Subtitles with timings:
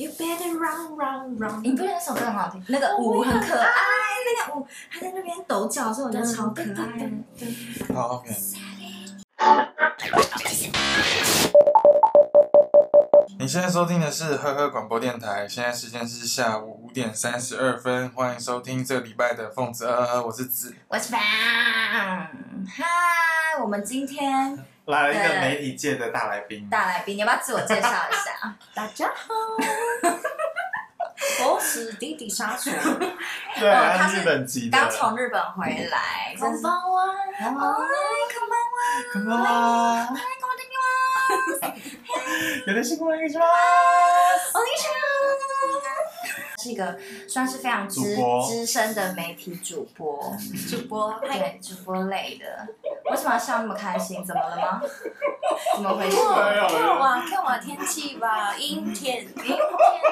[0.00, 1.62] You better run, run, run。
[1.62, 2.64] 你不觉得那首歌很好听？
[2.68, 3.70] 那个舞很可爱，
[4.24, 7.94] 那个舞还在那边抖脚的时候，我觉得超可爱的。
[7.94, 8.34] 好，OK。
[13.38, 22.30] 你现在收听的是呵呵广播电台，现在时间是下午五点三十二分，欢迎收听这个礼拜的凤子呵呵，我是子，我是凡，嗨，
[23.62, 28.53] 我们今天来了一个媒体界的大来宾，大来宾，你要不要自我介绍一下？
[28.73, 29.33] 大家好，
[31.43, 32.71] 我是弟弟杀手，
[33.59, 38.77] 对，他是日本籍的，刚从日本回来，こんばんは，嗨，こんばんは，
[39.11, 40.05] こんばんは，
[41.61, 41.73] 嗨，
[42.67, 43.45] 有点辛苦了，你说，我
[44.63, 44.85] 你说，
[46.61, 46.97] 是一个
[47.27, 48.15] 算是非常资
[48.47, 50.35] 资深的媒体主播，
[50.69, 52.67] 主播，对，主播类的。
[53.11, 54.23] 为什么要笑那么开心？
[54.25, 54.81] 怎么了吗？
[55.75, 56.15] 怎么回事？
[56.17, 56.25] 看
[56.97, 59.57] 我，看我天气吧，阴天，阴天，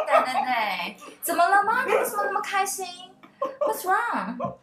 [0.06, 1.84] 对对对，怎么了吗？
[1.86, 2.86] 你为什么那么开心？
[3.60, 4.54] What's wrong？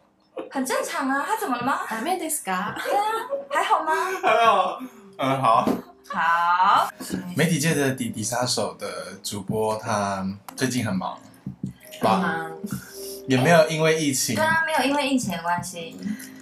[0.49, 1.81] 很正常啊，他怎么了吗？
[1.87, 2.73] ダメですか？
[2.83, 3.03] 对啊，
[3.49, 3.93] 还好吗？
[4.21, 4.81] 还好，
[5.17, 5.67] 嗯，好。
[6.13, 6.89] 好，
[7.37, 10.25] 媒体界的弟弟杀手的主播，他
[10.57, 11.17] 最近很忙，
[12.00, 12.52] 很忙，
[13.26, 15.96] 也没有因为疫情，对啊，没有因为疫情的关系，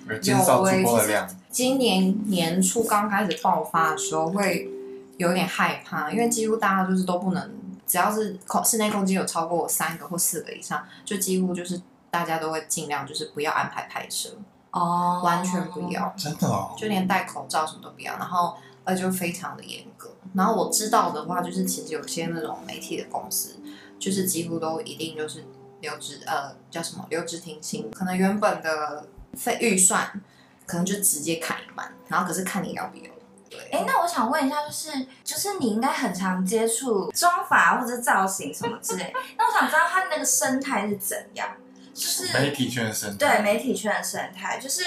[0.09, 1.29] 而减少直播的量。
[1.51, 4.69] 今年年初刚开始爆发的时候，会
[5.17, 7.51] 有点害怕，因为几乎大家就是都不能，
[7.87, 11.81] 只要是空室内空间有超过三个或四个以上，就几乎就是
[12.11, 14.31] 大家都会尽量就是不要安排拍摄
[14.71, 18.55] 哦，完全不要，真的哦，就连戴口罩什么都不要，然后。
[18.87, 20.15] 呃，就非常的严格。
[20.35, 23.57] 然后我知道的话，就是其实有些那种媒体的公司，
[23.99, 25.45] 就是几乎都一定就是
[25.81, 30.21] 留职，呃，叫什么留职停薪，可能原本的费预算
[30.67, 33.05] 可能就直接砍一半，然后可是看你要不要。
[33.49, 33.61] 对。
[33.73, 41.49] 哎，那我想问一下，就是就是你应该很常接触妆发或者造型什么之类，那我想知道它那个生态是怎样？
[41.93, 43.17] 就是媒体圈的生态。
[43.17, 44.85] 对，媒体圈的生态就是。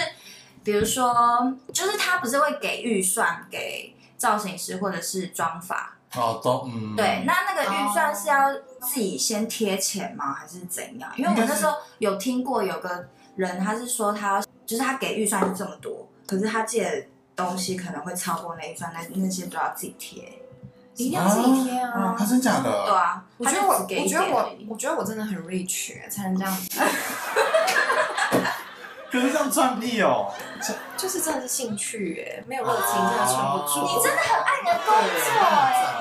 [0.63, 10.33] 比如说，就是他不是会给预算给造型师或者是妆发哦，都嗯，对，那那个预算是要自己先贴钱吗？
[10.33, 11.11] 还是怎样？
[11.15, 17.05] 因为我那时候有听过有个人，他是说他就是他给预算是这么多，可是他借的
[17.35, 20.41] 东西可能会超过那预算，那那些都要自己贴，
[20.95, 22.15] 一定要自己贴啊！
[22.17, 22.85] 他真假的？
[22.85, 26.79] 对啊，我觉得我，我觉得我，我觉得我真的很 rich 才能这样子。
[29.09, 30.29] 可是这样赚屁哦！
[30.97, 33.79] 就是真的是兴趣哎，没有热情真的撑不住。
[33.87, 34.99] 你真的很爱你的工作
[35.47, 35.96] 哎，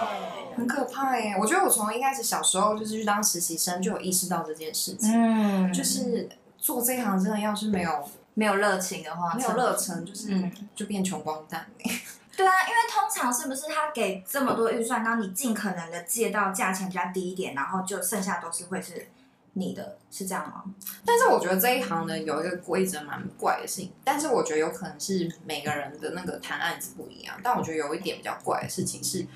[0.57, 1.37] 很可怕耶！
[1.39, 6.29] 我觉得我从一开始小时候就是去当实习生就有意识到这件事情，嗯，就是
[6.59, 11.91] 做这一行真的要是没有没有热情的话，没有热忱就是就变穷光蛋哎。
[12.37, 19.09] 对啊，因为通常是不是他给这么多预算，然后你尽可能的借到价钱比较低一点，然后就剩下都是会是。
[19.59, 20.65] 你的是这样吗？
[21.03, 27.35] 但是我觉得这一行呢，有一个规则蛮怪的事情，但是我觉得有可能是每个人的那个谈案子不一样。
[27.43, 29.27] 但我觉得有一点比较怪的事情是，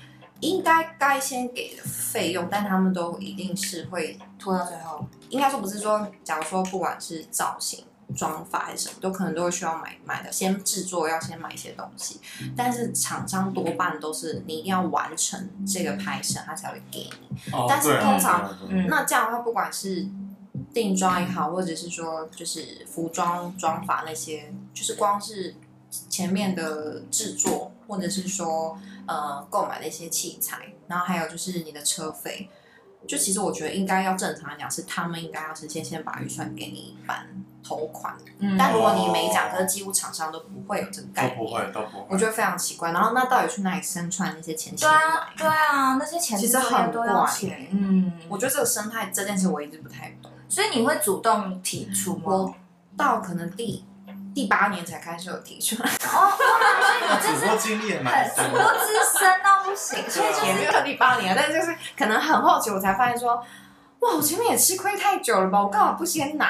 [0.41, 5.07] 应该该先给的费用，但他们都一定是会拖到最后。
[5.29, 7.85] 应该说不是说，假如说不管是造型。
[8.13, 12.19] 妆发还是什么，都可能都会需要买买的，先制作要先买一些东西，
[12.57, 17.53] 但是厂商多半都是你一定要完成这个拍摄，他才会给你。
[17.53, 20.05] 哦、但是通常，嗯、那这样的话，不管是
[20.73, 25.55] 定妆也好，或者是说就是服装妆发那些，就是光是
[26.09, 32.49] 前面的制作，或者是说呃购买的一些器材，然后还有就是你的车费，
[33.05, 37.27] 就其实我觉得应该要正常来讲，是他们应该要是先先把预算给你一半。
[37.63, 42.05] 头款，嗯、但如果你没讲，可是几乎厂商都不会有这个概念，都不会，都不会。
[42.09, 42.91] 我觉得非常奇怪。
[42.91, 44.75] 然后那到底去哪里生串那些钱？
[44.75, 47.67] 对啊，对啊，那些钱其实很多要钱。
[47.71, 50.31] 嗯，我觉得这个生态这件事我一直不太懂。
[50.49, 52.23] 所以你会主动提出吗？
[52.25, 52.55] 我
[52.97, 53.85] 到可能第
[54.33, 55.89] 第八年才开始有提出来。
[56.13, 63.35] 哦，所以你主播经历也蛮很多资深到不行，所以就是也没有第八年，但是就是可能很好奇我才发现说，
[63.99, 65.61] 哇，我前面也吃亏太久了吧？
[65.61, 66.47] 我干嘛不先拿？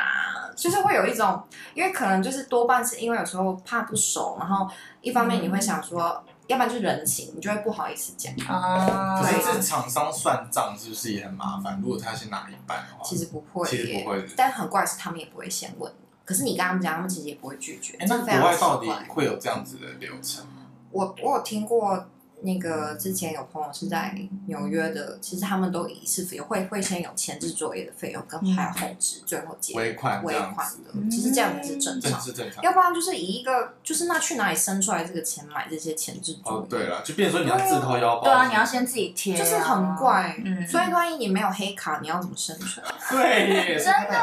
[0.53, 1.41] 就是会有一种，
[1.73, 4.69] 因为可能就是多半是因为有时候怕不熟，然后
[4.99, 8.31] 一方面你会想说，嗯、要不然就是人情，你就会不好意思讲。
[8.47, 11.79] 啊，可是这厂商算账是不是也很麻烦？
[11.81, 14.23] 如果他先拿一半的话，其实不会，其实不会。
[14.35, 17.97] 但很怪是他们也不会先问你，可是你跟他们讲，他们其实也不会拒绝。
[17.97, 20.67] 哎，那国外到底会有这样子的流程吗？
[20.91, 22.05] 我我有听过
[22.41, 24.15] 那个之前有朋友是在
[24.47, 32.63] 纽约的，其实他们都一次费会会先有前置作业的费用，跟还有后置，最后结尾款尾款的，其实这样才是正常，是正常。
[32.63, 36.59] 要不然就是以一个就是那去哪里生出来这个钱买这些前置作业？
[36.59, 40.35] 哦，对了，就变成说你要自掏腰包，对啊，你要先自己贴，就是很怪。
[40.43, 42.85] 嗯，所以万一你没有黑卡，你要怎么生存？
[43.11, 44.19] 对，真的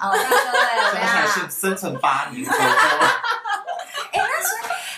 [0.00, 2.44] 哦，对对对，生存八年。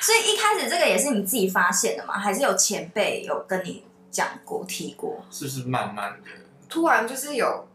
[0.08, 2.18] 所以一开始这个也是你自己发现的吗？
[2.18, 5.22] 还是有前辈有跟你讲过、提过？
[5.30, 6.30] 是不是慢慢的？
[6.66, 7.68] 突然就是有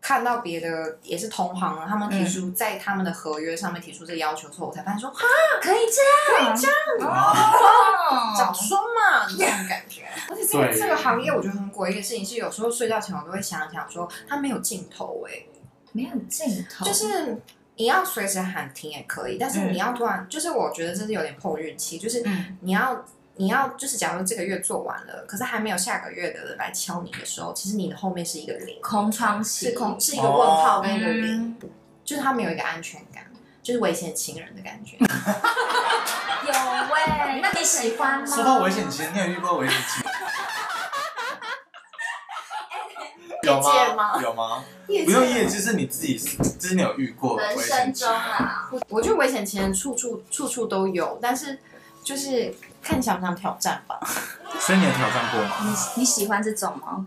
[0.00, 5.20] 看到别的也是同行，他们提出在他们的合约上面提出这个要求之后，我才发现说，啊，
[5.60, 6.66] 可以这样，可以这
[7.04, 10.08] 样，哦，早说嘛，这种感觉。
[10.32, 15.44] 而且这个这个行业我觉得很诡异的事情是，有时候睡觉前我都会想想说，它没有尽头哎，
[15.92, 17.36] 没有尽头，就是。
[17.76, 22.24] 你要随时喊停也可以，但是你要突然，嗯、就是我觉得这是有点碰运气，就是
[22.60, 23.04] 你要、嗯、
[23.36, 31.68] 你要就是假如这个月做完了，可是还没有下个月的人来敲你的时候，其实你的后面是一个零，空窗期，是空，是一个问号跟一个零，哦、
[32.04, 33.24] 就是他没有一个安全感，
[33.62, 34.96] 就是危险情人的感觉。
[36.46, 38.26] 有喂、欸，那你喜欢吗？
[38.26, 40.15] 说到危险情人，你有遇过危险情人？
[43.46, 43.60] 有
[43.96, 44.22] 吗？
[44.22, 44.64] 有吗？
[44.86, 46.18] 不用业，就是你自己，
[46.58, 48.68] 就是你有遇过人生中啊。
[48.88, 51.58] 我觉得危险情人处处处处都有，但是
[52.04, 53.98] 就是看你想不想挑战吧。
[54.60, 55.56] 所以你有挑战过吗？
[55.62, 57.06] 你你喜欢这种吗？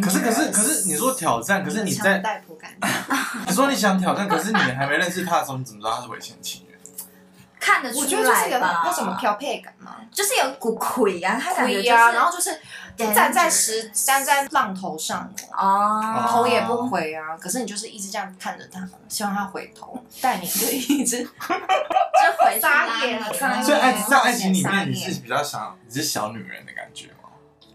[0.00, 2.22] 可是可是可是你说挑战，可是你在。
[3.46, 6.63] 你说你想挑战，可是你还没认识他的时候，你怎么知道他是危险情人？
[7.64, 8.04] 看得出来吧？
[8.04, 12.60] 我觉得就是有那什么漂配感嘛，就是有股魁啊，他感觉呀，然后就是。
[12.96, 23.32] 站在石站在浪头上哦，头也不回啊，可是你就是一直这样看着他，希望他回头，但你就一直 就回撒野了。
[23.64, 27.30] 所以爱在爱情里面，你是比较想你是小女人的感觉吗？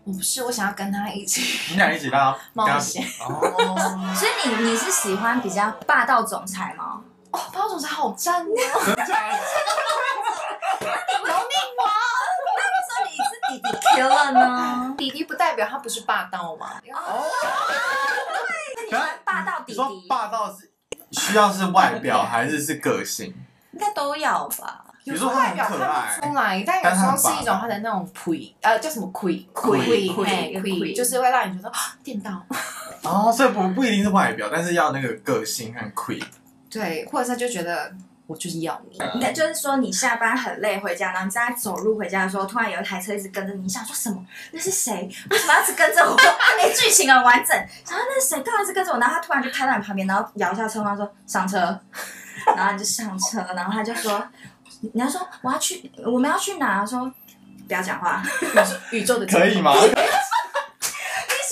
[0.05, 1.41] 我不是，我想要跟他一起，
[1.71, 3.75] 你俩一起到冒险哦。
[4.15, 7.01] 所以你你是喜欢比较霸道总裁吗？
[7.31, 8.47] 哦，霸道总裁好赞哦。
[13.49, 14.95] 弟弟 Q 了呢？
[14.95, 16.79] 弟弟不代表他不是霸道吗？
[16.93, 17.25] 哦，
[18.91, 19.75] 那你霸道弟弟？
[19.75, 20.69] 说霸道是
[21.11, 23.33] 需要是外表还是是个性？
[23.71, 24.85] 应该都要吧。
[25.03, 25.83] 比如说外表看不
[26.27, 31.71] 出来，但有时候是一种他的那种魁，呃，叫什么亏亏亏亏，就是会让你觉得
[32.03, 32.31] 电到。
[33.01, 36.21] 哦，所以不不一定是外表，但是要那个个性和亏。
[36.69, 37.91] 对，或者他就觉得。
[38.29, 44.23] 我就是要你，应该就是说你下班很累回家，然后你在走路回家的时候，突然有一台车一直跟着你，你想说什么？
[44.51, 45.09] 那是谁？
[45.31, 46.15] 为什么要一直跟着我？
[46.61, 47.57] 哎，剧情很完整。
[47.57, 48.39] 然后那是谁？
[48.43, 48.99] 干嘛一直跟着我？
[48.99, 51.57] 然后他突然就开到你旁边，然后摇下车窗说上车，
[52.55, 54.23] 然后你就上车，然后他就说，
[54.93, 56.85] 你要说我要去，我们要去哪？
[56.85, 57.11] 说
[57.67, 58.21] 不要讲话，
[58.91, 59.73] 宇宙的可以吗？
[59.81, 59.95] 你喜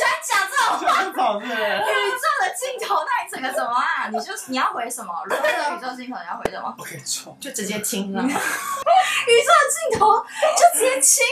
[0.04, 2.26] 欢讲这种话 宇宙
[2.57, 4.09] 的尽头，那你整个什么啊？
[4.12, 5.13] 你就你要回什么？
[5.25, 6.74] 如果有宇宙镜头，你要回什么？
[6.77, 8.24] 不可以错，就直接亲了。
[8.24, 11.24] 宇宙的尽头就直接亲，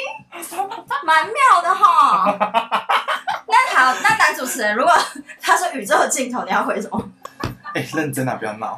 [1.03, 2.37] 蛮妙的哈。
[3.47, 4.93] 那好，那男主持人如果
[5.41, 7.09] 他说宇宙的尽头，你要回什么？
[7.73, 8.75] 哎，认真啊，不要闹。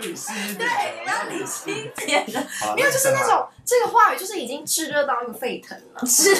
[0.00, 2.46] 要理性一点，对，要理性一点的。
[2.74, 6.04] 没有，就是那种这个话语，就是已经炙热到一个沸腾了。
[6.06, 6.34] 是。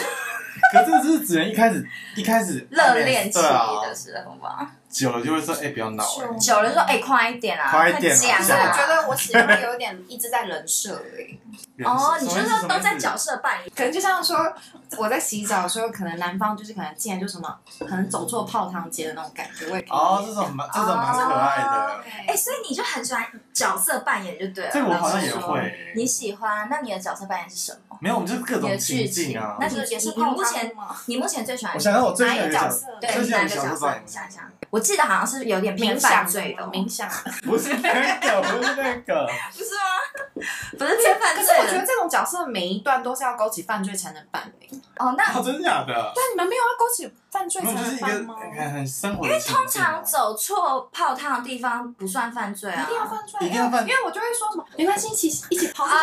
[0.72, 1.86] 可这只是只能一开始
[2.16, 6.04] 一开始热恋期的时候吧，久了就会说哎，不要闹，
[6.38, 8.14] 久了说哎，快一点啦，快一点。
[8.14, 11.38] 可是我觉得我喜欢有点一直在人设哎。
[11.82, 14.52] 哦，你就是说都在角色扮演，可能就像说
[14.98, 19.66] 我在洗澡的时候，可能男方就是可能竟然就什么，可能走错泡汤街的那种感觉。
[19.88, 22.00] 哦，这种蛮这种蛮可爱的。
[22.28, 24.70] 哎，所以你就很喜欢角色扮演，就对了。
[24.70, 25.92] 这个我好像也会。
[25.96, 26.68] 你喜欢？
[26.68, 27.96] 那你的角色扮演是什么？
[28.00, 29.56] 没有，我们就是各种情境啊。
[29.60, 30.72] 那你也是你目前
[31.06, 31.74] 你目前最喜欢？
[31.74, 32.86] 我想到我最喜欢哪一个角色？
[33.00, 33.86] 对，哪个角色？
[34.06, 37.08] 想想，我记得好像是有点偏犯罪的，冥想。
[37.44, 39.30] 不是那个，不是那个。
[39.56, 40.42] 不是吗？
[40.78, 41.44] 不是偏犯罪。
[41.44, 42.40] 可是我觉得这种角色。
[42.50, 46.12] 每一段都是要勾起犯罪才能办理哦，那真的假的？
[46.14, 48.34] 对，你们没有要勾起犯罪才能办吗？
[48.72, 55.96] 很生活，因为通常走错泡汤的地方不算犯罪啊，一定要犯罪，一定要犯，因为我就会说什么没关系，一起一起泡汤。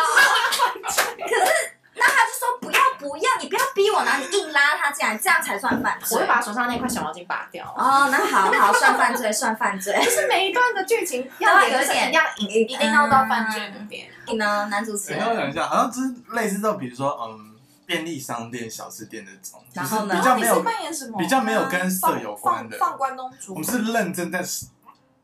[0.86, 6.16] 可是那他就说不要不要，你不要逼我，然后你硬拉他进来，这样才算犯罪。
[6.16, 7.64] 我会把手上那块小毛巾拔掉。
[7.76, 9.98] 哦，那好好算犯罪，算犯罪。
[10.02, 14.08] 就是每一段的剧情要有点要一一定要到犯罪那边。
[14.26, 15.26] 你呢，男主持人？
[15.26, 19.62] 我想一下，好像就是类似这种，比如说嗯，便利商店、小吃店那种。
[19.72, 20.14] 然后呢？
[20.14, 21.18] 比较没有扮演什么？
[21.18, 22.76] 比较没有跟色有关的。
[22.78, 23.54] 放关东煮。
[23.54, 24.42] 我们是认真在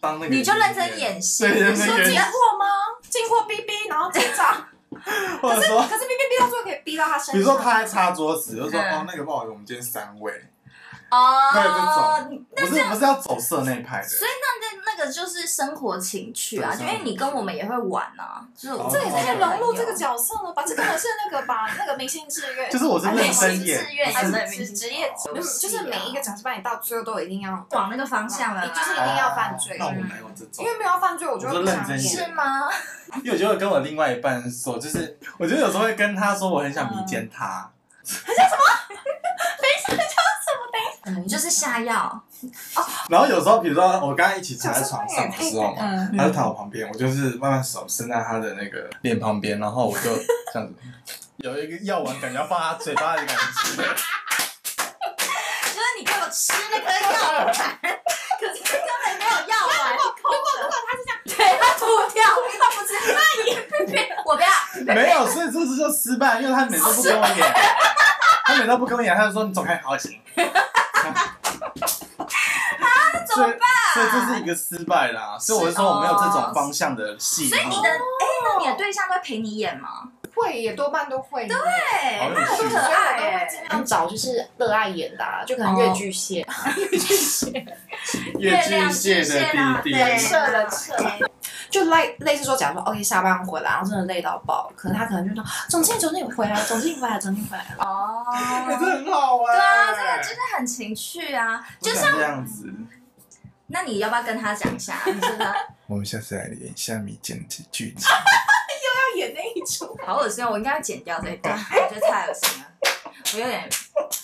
[0.00, 0.35] 当那个。
[0.35, 1.45] 你就认真演戏。
[1.45, 1.76] 对对对。
[1.76, 2.66] 说进货吗？
[3.11, 4.66] 进货 B B，，然后结账。
[5.42, 7.34] 或者说，可是逼逼逼到最后可以逼到他身上。
[7.34, 10.32] 比如说他在擦桌子，就说嗯哦那个不好意思，我们今天三位，
[11.14, 14.66] 哦，对这种，不是不是要走色那一派的，所以那那
[14.97, 20.62] 那个就是生活情趣啊，就因为你跟我们也会玩啊，就是哦这也太融入这个角，色了吧？
[20.66, 30.71] 这根本是那个吧，那个明星志愿， 就是我是认真演，志愿还是职职业，就是就是每一个角色扮演到最后都一定要，往那个方向了，你就是一定要犯罪哦那我没有这种因。
[30.71, 32.68] 为没有犯罪，我就会认真演是吗？
[33.23, 37.71] 因为我觉得跟我另外一半说，就是我觉得有时候会跟他说我很想迷奸他，
[41.06, 42.23] 你就是下药，
[43.11, 50.16] 然后有时候比如说我跟他一起躺在床上的时候嘛，嗯，他就躺我旁边，我就是慢慢手伸在他的那个脸旁边，然后我就
[50.52, 50.75] 这样子，
[51.37, 53.42] 有一个药丸感觉要放他嘴巴里感觉，
[53.76, 53.82] 就
[55.73, 60.32] 是你给我吃那个药丸，可是根本没有药丸，如果
[60.62, 61.84] 如果他是这样，对他吐
[62.14, 62.25] 掉，
[62.58, 63.49] 他不吃，那也
[64.25, 64.49] 我不要，
[64.94, 67.37] 没有，所以这次就失败，因为他每次都不跟我演，
[68.46, 70.18] 他每次都不跟我演，他就说你走开，好行。
[73.26, 73.58] 怎么办？
[73.94, 77.49] 所以这是一个失败啦，所以我是说我没有这种方向的戏。
[77.49, 77.96] 所以你的哎，
[78.44, 79.88] 那你的对象都会陪你演吗？
[80.34, 81.56] 会也多半都会，对，
[82.18, 86.44] 好，有那很可趣所以我都爱会尽量找就是热爱演的，啊，就可能越巨蟹，
[86.76, 87.64] 越巨蟹，
[88.40, 90.92] 越巨蟹的弟弟， 对射了射
[91.75, 97.85] 就类类似说，假如说 OK 下班回来，然后真的累到爆，可能他可能就说总经理总经理回来了，总经理回来了，总经理回来了。
[97.85, 99.57] 哦，哎，这很好玩。
[99.57, 102.73] 对啊，这个真的很情趣啊，就就像这样子。
[103.66, 104.95] 那你要不要跟他讲一下？
[105.88, 108.07] 我们下次来演一下迷奸剧情。
[108.85, 110.50] 要演那一出，好恶心哦！
[110.52, 112.66] 我应该要剪掉这一段，我觉得太恶心了，
[113.35, 113.69] 我有点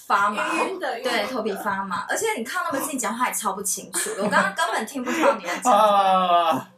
[0.07, 0.55] 发麻。
[0.55, 5.73] 晕的，对，头皮发麻，而且你靠那么近讲话也超不清楚的，我刚刚根本听不到你在讲。
[5.73, 6.70] 啊！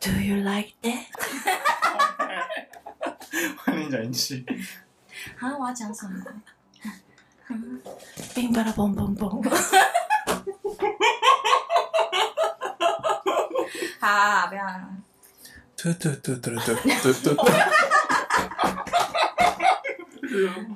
[0.00, 1.06] Do you like that？
[3.64, 4.44] 换你讲一句。
[5.38, 6.24] 啊，我要讲什么？
[8.34, 9.48] 冰巴拉嘣嘣嘣。
[14.00, 14.64] 好 好好，不要。
[15.76, 17.36] 对对对对对对对。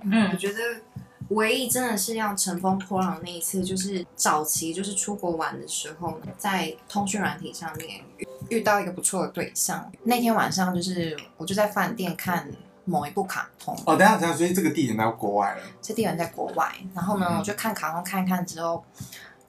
[0.04, 0.58] 嗯我觉得
[1.28, 9.90] 唯一真的是要乘风破浪的那一次，就是早期就是出国玩的时候，在通讯软体上面遇遇到一个不错的对象。
[10.04, 12.49] 那天晚上就是我就在饭店看
[12.85, 15.62] 某一部卡通，哦，等一下等一下，所以这个地点在国外了。
[15.83, 16.73] 这地点在国外。
[16.95, 18.85] 然后呢，嗯我就看卡通看一看之后，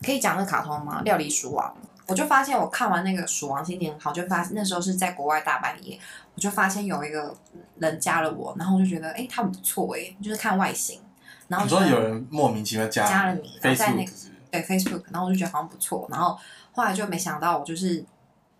[0.03, 1.01] 可以讲那个卡通吗？
[1.03, 1.75] 料理鼠王。
[2.07, 5.99] 我就发现我看完那个鼠王心情很好，就发那时候是在国外大半夜，
[6.33, 7.35] 我就发现有一个
[7.79, 11.01] 人加了我，然后我就觉得哎，他很不错哎，就是看外形。
[11.47, 14.41] 然后你就说有人莫名其妙加加了你，然后在那 Facebook 个是不是？
[14.51, 16.37] 对 Facebook，然后我就觉得好像不错，然后
[16.71, 18.03] 后来就没想到我就是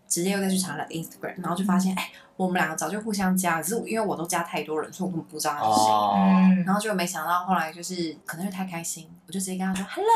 [0.06, 5.90] 直接又再去查了 Instagram，然后就发现哎，我们两个早就互相加，只是因为我都加太多人，所以我根本不知道他是谁。
[5.90, 6.64] 哦，嗯。
[6.64, 10.10] 然后就没想到后来就是可能是太开心，我就直接跟他说 Hello，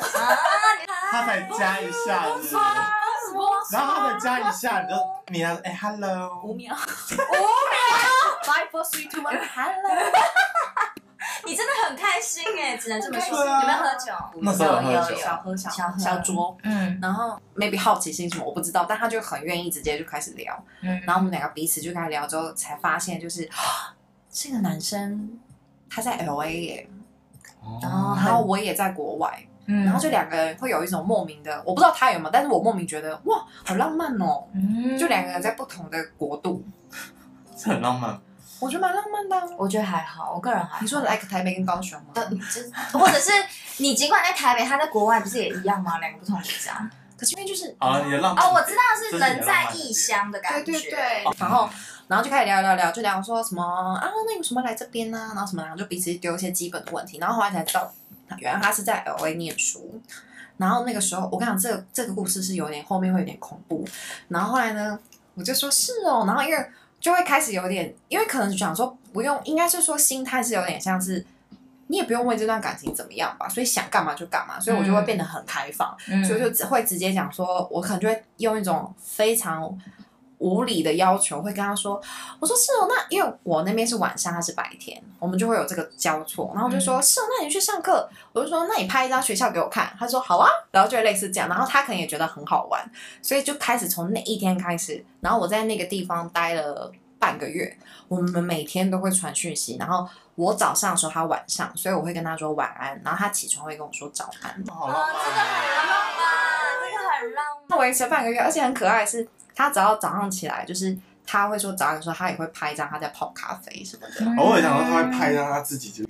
[0.00, 0.36] 啊，
[1.10, 2.24] 他才加一下
[3.70, 4.94] 然后他才加一下，你就
[5.28, 6.78] 你要哎 hello，五秒，五秒
[8.44, 10.12] ，Five four three two one，Hello，
[11.46, 13.38] 你真的很开心哎，只能这么说。
[13.38, 14.12] 有没有喝酒？
[14.40, 15.16] 那时候有喝酒。
[15.16, 15.98] 有小喝小小喝。
[15.98, 16.98] 小酌，嗯。
[17.02, 23.48] 然后 maybe 好奇心什么我不知道，但他就很愿意直接就开始聊，嗯，然后我们两个彼此就开始聊之后，才发现就是
[24.30, 25.38] 这个男生
[25.90, 26.88] 他在 LA 耶，
[27.60, 27.78] 哦。
[27.82, 27.90] 然
[28.32, 29.84] 后我也在国外，嗯。
[29.84, 34.96] 然后就两个人会有一种莫名的，我不知道他有没有，但是我莫名觉得哇，好浪漫哦，嗯。
[34.96, 36.64] 就两个人在不同的国度，
[37.56, 38.18] 这很浪漫。
[38.62, 39.42] 我觉得蛮浪漫的啊。
[39.58, 42.06] 我觉得还好，我个人还好你说 like 台北跟高雄吗？
[42.14, 43.30] 呃，就是或者是
[43.78, 45.98] 你尽管在台北，他在国外不是也一样吗？
[45.98, 46.88] 两个不同国家。
[47.18, 50.90] 可是因为就是好了，你的浪漫哦，我知道是人在异乡的感对觉。
[50.90, 51.68] 对对，然后
[52.08, 57.92] 然后就开始聊聊聊，就聊说什么啊，那个什么来这边呢、然后什么，然后就彼此丢一些基本的问题，然后后来才知道，
[58.38, 60.00] 原来他是在 LA 念书。
[60.56, 63.84] 然后那个时候，我跟你讲，这个这个故事是有点后面会有点恐怖。
[64.28, 64.98] 然后后来呢，
[65.34, 66.70] 我就说是哦，然后因为
[67.02, 71.22] 就会开始有点，因为可能想说不用，应该是说心态是有点像是。
[71.88, 75.94] 你也不用问这段感情怎么样吧，所以想干嘛就干嘛，所以我就会变得很开放。
[76.08, 79.78] 嗯所以就只会直接讲说，我可能就会用一种非常
[80.42, 82.02] 无理的要求，会跟他说，
[82.40, 92.90] 我说是哦，那因为我那边是晚上，他是白天，我们就会有这个交错，然后我就说、嗯是哦，那你去上课，我就说那你拍一张学校给我看，他说好啊，然后就会类似这样，然后他可能也觉得很好玩，
[93.22, 104.64] 所以就开始从那一天开始，然后我在那个地方待了半个月，我们每天都会传讯息，然后我早上的时候，他晚上，所以我会跟他说晚安，然后他起床会跟我说早安。
[104.68, 106.26] 好哦，这个很浪漫，
[106.82, 107.64] 这个很浪漫。
[107.68, 114.42] 那维持了半个月，而且很可爱的是，他只要早上起来，就是他会说早上说他也会拍一张他在泡咖啡什么的。
[114.42, 116.04] 偶尔想说他会拍一张他自己就。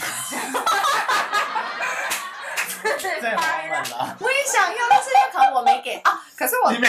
[3.22, 4.16] 太拍了。
[4.18, 6.88] 我也想要，但是可能我没给啊，可是我你没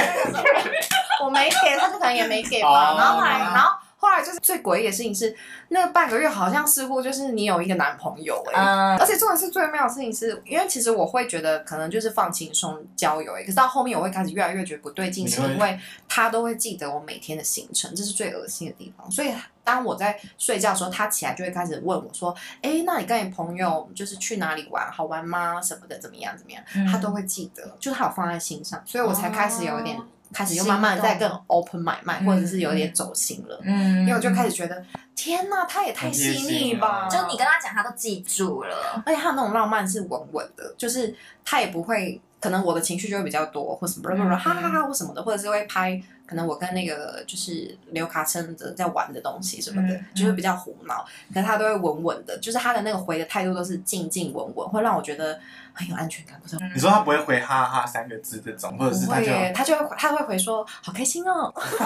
[1.24, 2.68] 我没给，他就可能也没给吧。
[2.70, 5.34] 哦然后后来，然后后来就是最诡异的事情是，
[5.70, 15.80] 那半个月好像似乎就是你有一个男朋友哎、嗯而且重点是最妙的事情是，因为其实我会觉得可能就是放轻松交友哎、可是到后面我会开始越来越觉得不对劲，是因为
[16.10, 19.10] 他都会记得我每天的行程，这是最恶心的地方。
[19.10, 19.34] 所以
[19.64, 24.92] 当我在睡觉的时候，他起来就会开始问我说：“哎，那你跟你朋友就是去哪里玩？
[24.92, 25.62] 好玩吗？
[25.62, 25.98] 什么的？
[25.98, 26.38] 怎么样？
[26.38, 29.98] 怎么样？”嗯他都会记得，就是他有放在心上，所以我才开始有一点。
[29.98, 34.84] 哦开始又慢慢在更 open mind，嗯或者是有点走心了，嗯因为我就开始觉得，
[35.16, 37.08] 天哪，他也太细腻吧！
[37.08, 39.04] 就你跟他讲，他都记住了。
[39.06, 46.02] 而且他那种浪漫是稳稳的，就是他也不会，可能我的情绪就会比较多，或什么，嗯哈哈哈或什么的，或者是会拍，
[46.34, 55.40] 可能我跟那个就是刘卡琛的在玩的东西什么的，嗯就会比较胡闹，可是他都会稳稳的，就是他的那个回的态度都是静静稳稳，会让我觉得
[55.74, 56.66] 很有安全感，不知道。
[56.74, 61.62] 你说他不会回哈哈三个字这种，或者是他就会，他就会他会回说好开心哦，这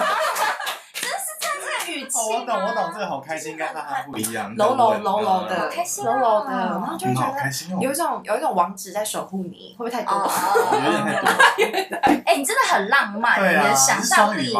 [1.92, 5.70] 语气哦，我懂我懂，这个好开心，跟哈哈不一样，柔柔嗯柔柔的，
[6.04, 10.14] 柔柔的，然后就觉得好开心哦，有一种有一种王子在守护你，会不会太多？
[10.14, 10.30] 哦
[10.72, 11.98] 有点太多。
[12.26, 14.54] 哎，你真的很浪漫，啊，你的想象力？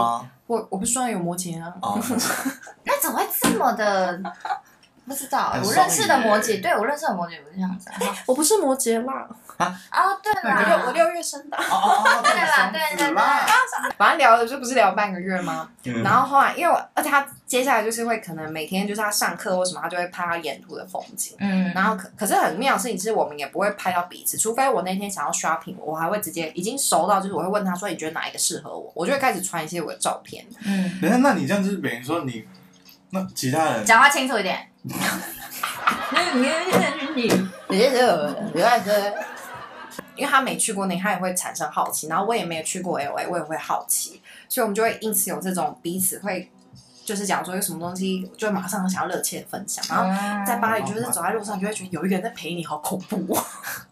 [0.46, 1.98] 我我不是双鱼有摩羯啊，哦，
[2.84, 4.20] 那怎么会这么的？
[5.06, 7.96] 不知道，我认识的摩羯，对我认识的摩羯不是这样子啊。
[8.26, 9.26] 我不是摩羯啦，
[9.58, 11.56] 哦，对了我，六我六月生的。
[11.56, 13.12] 哦对啦双对对
[13.96, 15.68] 反正聊的就不是聊半个月吗？
[15.84, 21.36] 嗯然后后来，因为我而且他接下来就是会可能每天就是他上课或什么，他就会拍他沿途的风景。
[21.40, 30.46] 嗯，然后可可是很妙的事情是我们也不会拍到彼此，除非我那天想要 shopping，我还会直接已经熟到就是我会问他说你觉得哪一个适合我，我就会开始传一些我的照片。
[30.64, 32.44] 嗯，等一下，那你这样就是等于说你，
[33.10, 34.68] 那其他人讲话清楚一点。
[40.18, 46.50] 因为他没去过那，他也会产生好奇，然后我也没有去过 LA，我也会好奇，所以我们就会因此有这种彼此会，
[47.04, 49.84] 就是讲说有什么东西，就会马上想要热切分享。
[49.88, 53.44] 然后在巴黎，就是走在路上，就会觉得有一个人在陪你，好恐怖哦。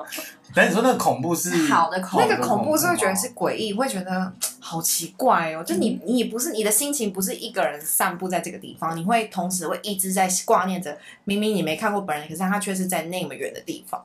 [0.55, 5.63] 但你说那个恐怖是好的恐怖那个恐怖是会觉得是诡异，会觉得好奇怪哦。
[5.63, 14.03] 就你，你不是你的心情不是一个人散步在这个地方，你会同时会一直在挂念着，明明你没看过本人，可是他却是在那么远的地方，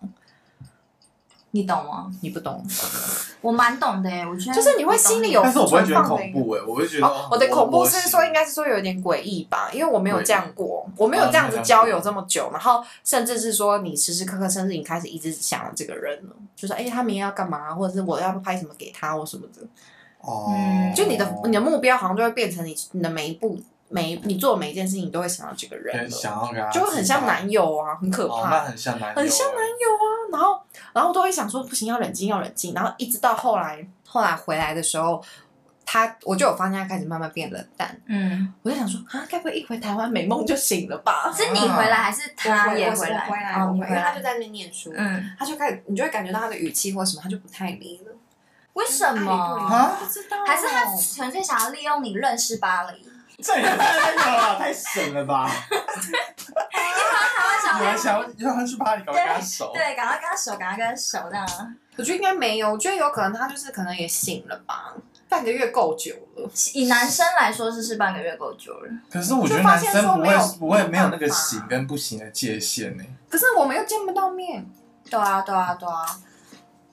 [1.51, 2.11] 你懂吗？
[2.21, 2.65] 你不懂。
[3.41, 19.61] 我蛮懂的诶，我觉得就是你会心里有但是我不会觉得恐怖哎，我会觉得哦，我的恐怖是说，应该该是说有点诡异吧，因为我没有这样过，我没有这样子交友这么久，然后甚至是说你时时刻刻，甚至你开始一直想着这个人了，就是哎，他明天要干嘛，或者是我要拍什么给他或什么的，
[20.21, 20.53] 哦，
[20.95, 23.59] 就你的你的目标好像就会变成你你的每一步
[23.89, 28.49] 每你做每一件事情，你都会想到这个人了，想要跟他就会很像男友啊，很可哦，怕。
[28.51, 30.61] 那很像男友，很像男友啊，然后
[30.93, 35.23] 然后都会想说不行，要冷静，要冷静，然后一直到后来，后来回来的时候，
[35.85, 41.31] 他我就有发现他开始慢慢变冷淡，嗯，我就想说啊，该不会一回台湾美梦就醒了吧？
[41.35, 43.25] 是你回来还是他也我回来？
[43.27, 44.23] 我回来，哦，我回来，因你回来为他就。
[44.23, 48.11] 在那边念书，嗯，他就开始，你就会感觉到他的语气或什么，他就不太理了。
[48.73, 49.31] 为什么？
[49.31, 53.10] 啊不知道，还是他纯粹想要利用你认识巴黎？
[53.41, 55.49] 这也太那个了，太神了吧！
[57.63, 59.71] 他有人想要让他去巴黎，赶快跟他熟。
[59.73, 61.75] 对，赶快跟他熟，赶快跟他熟，这样。
[61.97, 64.93] 我觉得应该没有，我觉得有可能他就是可能也醒了吧，
[65.29, 66.49] 半个月够久了。
[66.73, 68.89] 以男生来说，是是半个月够久了。
[69.11, 73.03] 可是我觉得男生不会不会没有那个行跟不行的界限呢。
[73.29, 74.65] 可是我们又见不到面，
[75.09, 76.05] 对啊，对啊，对啊。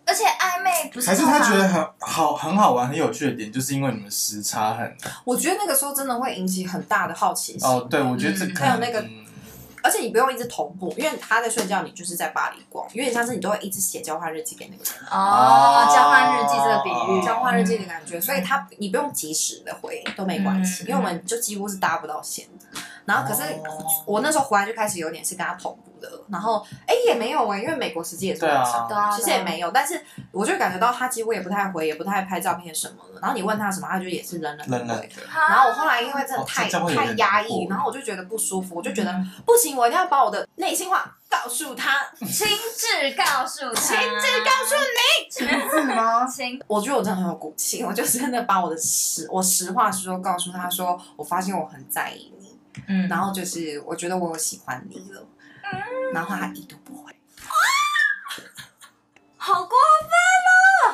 [0.09, 7.69] 而且暧昧不是还是他觉得很好很好玩很有趣的点，就是因为你们时差很我觉得那个时候真的会引起很大的好奇心。
[7.69, 9.27] 哦，对我觉得这嗯可能还有那个嗯。
[9.81, 22.47] 而且你不用一直同步，因为他在睡觉，你就是在巴黎逛，有点像是你都会一直写交换日记给那个人，哦，交换日记这个比喻，交换日记的感觉，所以他你不用及时的回都没关系，嗯因为我们就几乎是搭不到线。
[22.58, 22.58] 的。
[23.09, 23.85] 然后可是哦。
[24.07, 33.21] 我那时候回来就开始有点是跟他同步的，然后哎也没有哎、因为美国时间也是晚上，对啊，其实也没有，但是我就感觉到他几乎也不太回，也不太拍照片什么的。
[33.21, 34.95] 然后你问他什么，他就也是冷冷的。
[35.35, 39.31] 然然后我后来因为真的太、太压抑，然后我就觉得不舒服，我就觉得、嗯。
[39.45, 41.91] 不行，我一定要把我的内心话告诉他。
[42.21, 46.25] 亲自告诉他，亲自告诉你，是吗？
[46.31, 52.38] 亲，我觉得我真的很有骨气，我就真的把我的实我实话实说告诉他说，我发现我很在意你，
[52.89, 53.07] 嗯。
[53.09, 55.27] 然后就是我觉得我有喜欢你了，
[55.73, 56.13] 嗯。
[56.13, 57.13] 然后他已读不回。
[59.37, 59.77] 好过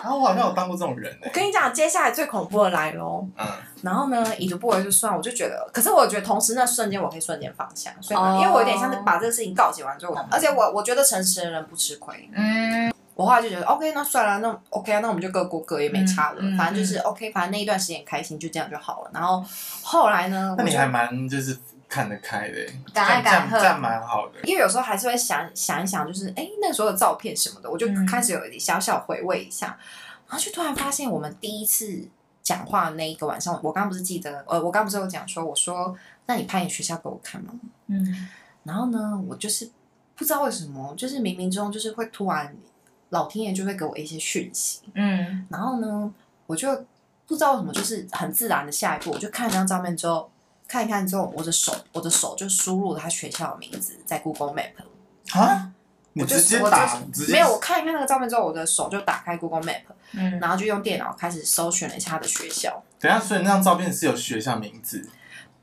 [0.02, 1.30] 然后我好像有当过这种人呢我。
[1.30, 3.26] 跟你讲，接下来最恐怖的来喽。
[3.38, 3.46] 嗯，
[3.82, 19.10] 然后呢，已读不回就算，我就觉得，可是我觉得同时那瞬间我可以瞬间放下，所以、哦、因为我有点像是把这个事情告解完之后，而且我我觉得诚实的人不吃亏，嗯，我后来就觉得 OK，那算了，那 OK 啊，那我们就各过各也没差了，反正就是 OK，反正那一段时间开心就这样就好了。
[19.14, 19.42] 然后
[19.82, 21.56] 后来呢，那你还蛮就是
[21.88, 24.40] 看得开的，敢爱敢恨，这样蛮好的。
[24.44, 29.82] 因为有时候还是会想想一想，就是哎，那时候的照片什么的，我就开始有一点小小回味一下，嗯、
[30.28, 32.08] 然后就突然发现我们第一次。
[32.44, 37.54] 讲话的那一个晚上，我刚刚不是记得，呃，我刚刚不是有讲说，我说，那你拍你学校给我看吗？
[37.86, 38.28] 嗯，
[38.64, 39.70] 然后呢，我就是
[40.14, 42.54] 不知道为什么，就是冥冥中就是会突然，
[43.08, 46.12] 老天爷就会给我一些讯息，嗯，然后呢，
[46.46, 46.68] 我就
[47.26, 50.30] 不知道为什么，就是很自然的下一步，我就看了张照片之后，
[50.66, 55.70] 看一看之后，我的手，我的手就输入了他学校的名字在 Google Map 啊。
[56.16, 62.80] 我就直接打，没有，我看一看那个照片之后，我的手就打开 Google Map，嗯，然后就用电脑开始搜寻了一下他的学校。
[63.00, 65.04] 等下，所以那张照片是有学校名字？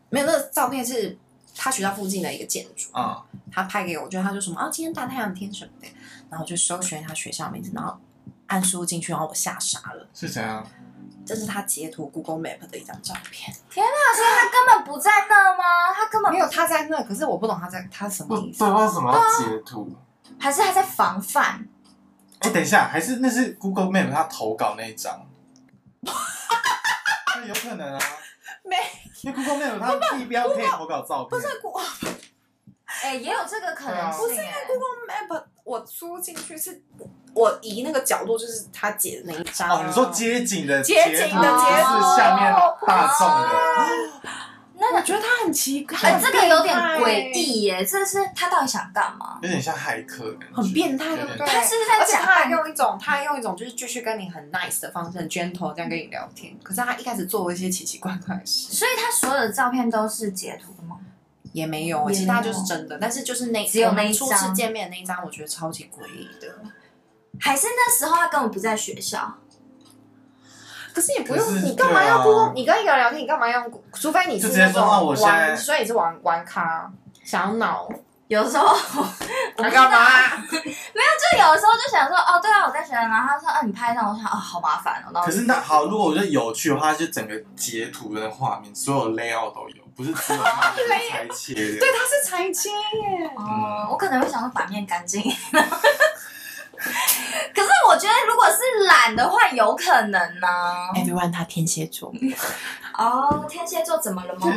[0.09, 1.17] 没有，那个照片是
[1.55, 3.23] 他学校附近的一个建筑啊。
[3.49, 5.87] 他拍给我，就他说什么啊，今天大太阳天什么的，
[6.29, 7.97] 然后就搜寻他学校名字，然后
[8.47, 10.05] 按输进去，然后我吓傻了。
[10.13, 10.67] 是怎样？
[11.25, 13.55] 这是他截图 Google Map 的一张照片。
[13.69, 14.17] 天哪！
[14.17, 15.93] 所以他根本不在那吗？
[15.95, 18.59] 他根本没有他在那，可是我不懂他在他什么意思？
[18.59, 19.95] 对，为什么要截图？
[20.39, 21.67] 还是他在防范？
[22.39, 25.27] 哎、欸，等一下，还是那是 Google Map 他投稿那一张？
[27.35, 27.99] 那有可能啊，
[28.63, 28.75] 没，
[29.21, 31.85] 因为 Google Map 它地标可以投稿照片，不是 Google，
[33.03, 36.83] 哎，也有这个可能性，不是因为 Google Map 我租进去是，
[37.33, 42.53] 我移那个角度就是他截的那一张哦，你说街景的街景的截图下面
[42.85, 44.41] 大众的。
[44.83, 47.85] 那我觉得他很奇怪，哎，这个有点诡异耶！
[47.85, 49.37] 这是他到底想干嘛？
[49.43, 51.45] 有点像骇客，很变态，对不对？
[51.45, 52.23] 他是在讲？
[52.23, 56.51] 他还用一种，他还用一种就是继续跟你很 nice 的方式，很 gentle 这样跟你聊天。
[56.63, 58.73] 可是他一开始做了一些奇奇怪怪的事。
[58.73, 60.97] 所以他所有的照片都是截图的吗？
[61.53, 62.97] 也没有，其他就是真的。
[62.99, 66.55] 但是就是那只有那一张初次见面的那一张，我觉得超级诡异的。
[67.41, 69.37] 还是那时候他根本不在学校？
[70.93, 72.51] 可是也不用，你干嘛要 Google？
[72.53, 73.65] 你跟一个人聊天，你干嘛要？
[73.93, 76.91] 除非你是那种玩，所以你是玩玩咖，
[77.23, 77.89] 想要闹。
[78.27, 80.37] 有时候我 干嘛？
[80.51, 85.21] 没有，就有的时候就想说，哦，对啊，我在学，然后他说，啊，你拍照，我想，啊，好麻烦哦。
[85.25, 90.39] 可是那好，如果我觉得有趣的话，就整个截图的画面，所有 layout 都有，不是只有
[91.11, 91.53] 裁切。
[91.53, 93.31] 对，他是裁切耶。
[93.35, 95.21] 哦，我可能会想说版面干净。
[97.55, 100.89] 可是我觉得，如果是懒的话，有可能呢、啊。
[100.95, 102.11] Everyone，他天蝎座。
[102.97, 104.41] 哦，天蝎座怎么了吗？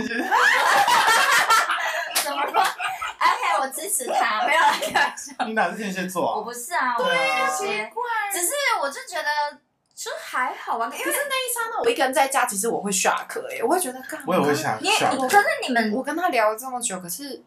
[2.22, 5.32] 怎么了？OK，我支持他，没有开玩笑。
[5.46, 6.36] 你哪是天蝎座啊？
[6.36, 8.02] 我不是啊，对啊，奇怪。
[8.32, 9.58] 只是我就觉得，
[9.94, 10.86] 就还好吧。
[10.86, 14.78] 因为可是那一刹那，我一个人在家，其实我会 shock 哎，我会觉得，我也会想。
[14.80, 14.88] 你
[15.28, 17.42] 可是你们，我跟他聊了这么久，可是。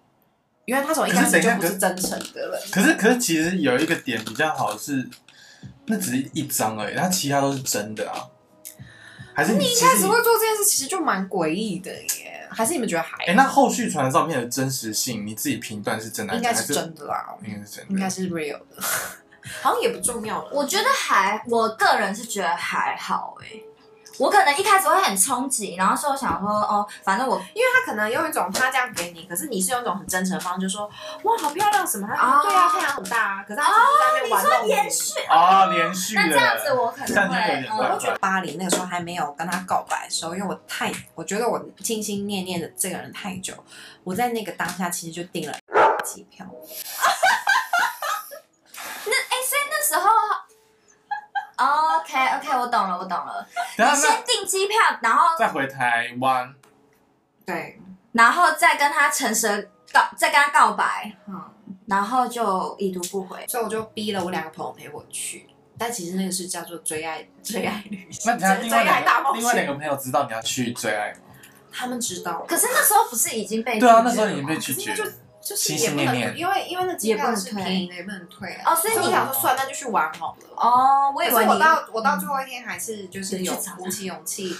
[0.67, 2.61] 因为他从一开始就不是真诚的人。
[2.69, 5.09] 可是可是其实有一个点比较好是，
[5.85, 8.19] 那只是一张而已，他其他都是真的啊。
[9.33, 12.49] 还是你一开始会做这件事，其实就蛮诡异的耶。
[12.49, 13.23] 还是你们觉得还？
[13.27, 16.35] 哎，那后续传的照片的真实性，你自己评断是真的？
[16.35, 18.81] 应该是真的啦，应该是真的，应该是 real 的。
[19.61, 20.51] 好像也不重要了。
[20.51, 23.47] 我觉得还，我个人是觉得还好哎。
[24.19, 30.89] 我可能一开始会很冲击，然后说我想说哦，反正我，因为他可能用一种他这样给你，可是你是用一种很真诚的方式，就说
[31.23, 32.07] 哇好漂亮什么？
[32.07, 33.43] 啊，对啊，太阳很大啊。
[33.47, 34.67] 可是他其实在那边玩弄你。
[34.67, 36.15] 你说连续啊，连续。
[36.15, 43.53] 那这样子我可能会，我会觉得巴黎那个时候还没有跟他告白的时候，因为我太，我觉得我心心念念的这个人太久，
[44.03, 45.55] 我在那个当下其实就订了
[46.03, 46.45] 机票。
[49.05, 50.09] 那哎，所以那时候。
[51.57, 53.47] OK OK，我懂了，我懂了。
[53.77, 56.53] 你先订机票，然后再回台湾，
[57.45, 61.41] 对，然后再跟他诚实告，再跟他告白，嗯，
[61.87, 65.49] 然后就已读不回，所以我就逼了我两个朋友陪我去。
[65.79, 68.35] 但其实那个是叫做追爱追爱旅行。
[68.39, 71.19] 那你另外两个另外两个朋友知道你要去追爱吗？
[71.71, 72.45] 他们知道。
[72.47, 75.11] 可是那时候不是已经被对啊，那时候已经被拒绝了。
[75.47, 78.73] 就是也不能，因为因为那机票是便宜的，也不能退啊。
[78.73, 80.47] 哦，所以你想说算，那就去玩好了。
[80.57, 84.53] 哦，我以为我到我到最后一天还是就是有鼓起勇气，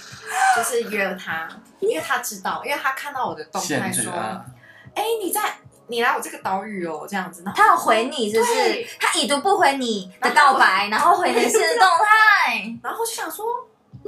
[0.56, 1.46] 就是约了他，
[1.80, 4.10] 因为他知道，因为他看到我的动态说，
[4.94, 7.44] 哎，你在你来我这个岛屿哦，这样子。
[7.54, 8.86] 他有回你，是不是？
[8.98, 13.44] 他已读不回你的告白，然后回你是动态， 然后我就想说。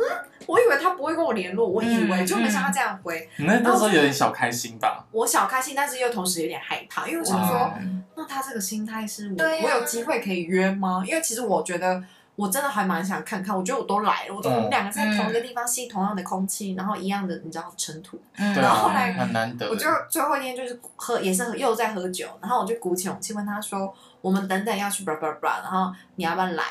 [0.00, 3.28] 嗯，我以为他不会跟我联络，我以为就没像他这样回。
[3.36, 5.04] 你那那时候有点小开心吧？
[5.12, 7.72] 我小开心，但是又同时有点害怕，因为我想说，
[8.16, 11.04] 那他这个心态是我我有机会可以约吗？
[11.06, 12.02] 因为其实我觉得
[12.36, 13.54] 我真的还蛮想看看。
[13.54, 18.18] 我觉得我都来了，我都、嗯、我们两个在同一个地方吸同样的空气，然后一样的你知道尘土。
[18.34, 19.68] 然后后来很难得。
[19.68, 26.64] 我就最后一天就是喝，也是喝又在喝酒，然后我就鼓起勇气问他说：“我们等等要去 bra bra bra，然后你要不要来？”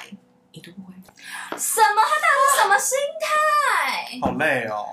[0.51, 0.93] 一度不会。
[1.57, 2.01] 什么？
[2.01, 4.19] 他到底是什么心态？
[4.21, 4.85] 好累哦，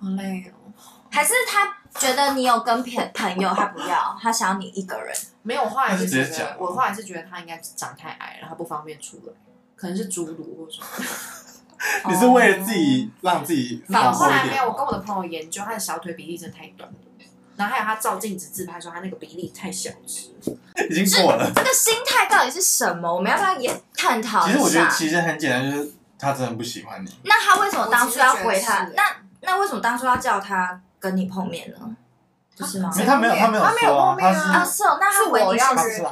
[0.00, 0.72] 好累哦。
[1.10, 5.16] 还是他觉得你有跟朋朋友，他不要，他想要你一个人。
[5.42, 9.32] 没有，我后来是觉那是直接讲得，我后来是觉得他应该长太矮了，然后不方便出来，
[9.76, 10.86] 可能是侏儒或者什么。
[12.08, 14.66] 你是为了自己让自己没有，放松一后来没有。
[14.66, 16.96] 我跟我的朋友研究，他的小腿比例真的太短了，
[17.56, 20.30] 然后还有他照镜子自拍说他那个比例太小只。
[20.90, 21.50] 已经过了。
[21.54, 23.12] 这个心态到底是什么？
[23.12, 24.52] 我们要不要也探讨一下？
[24.52, 27.18] 其实我觉得其实很简单，就是他真的不喜欢你。
[27.24, 29.02] 那他为什么当初要回他那
[29.40, 31.96] 那为什么当初要叫他跟你碰面呢？
[32.56, 32.92] 不是吗？
[32.96, 36.10] 没他没有他没有他没有碰面啊啊，是哦，那他回你是哦，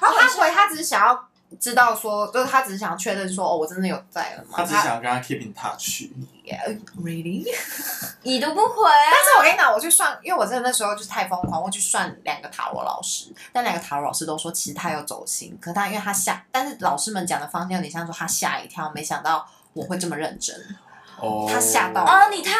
[0.00, 4.54] 然后他回他只是想要知道说，就是他只是想确认说，哦，我真的有在了吗？
[4.58, 6.04] 他只是想跟他 keep in touch。
[6.44, 7.44] Yeah, really？
[8.22, 9.10] 已读不回啊。
[9.12, 20.54] 但是我跟你讲，我去算，因为我真的那时候就是太疯狂，我去算两个塔罗老师，但两个塔罗老师都说其实他有走心，可他因为他吓，但是老师们讲的方向有点像说他吓一跳，没想到我会这么认真，
[21.20, 22.52] 哦，他吓到哦，你太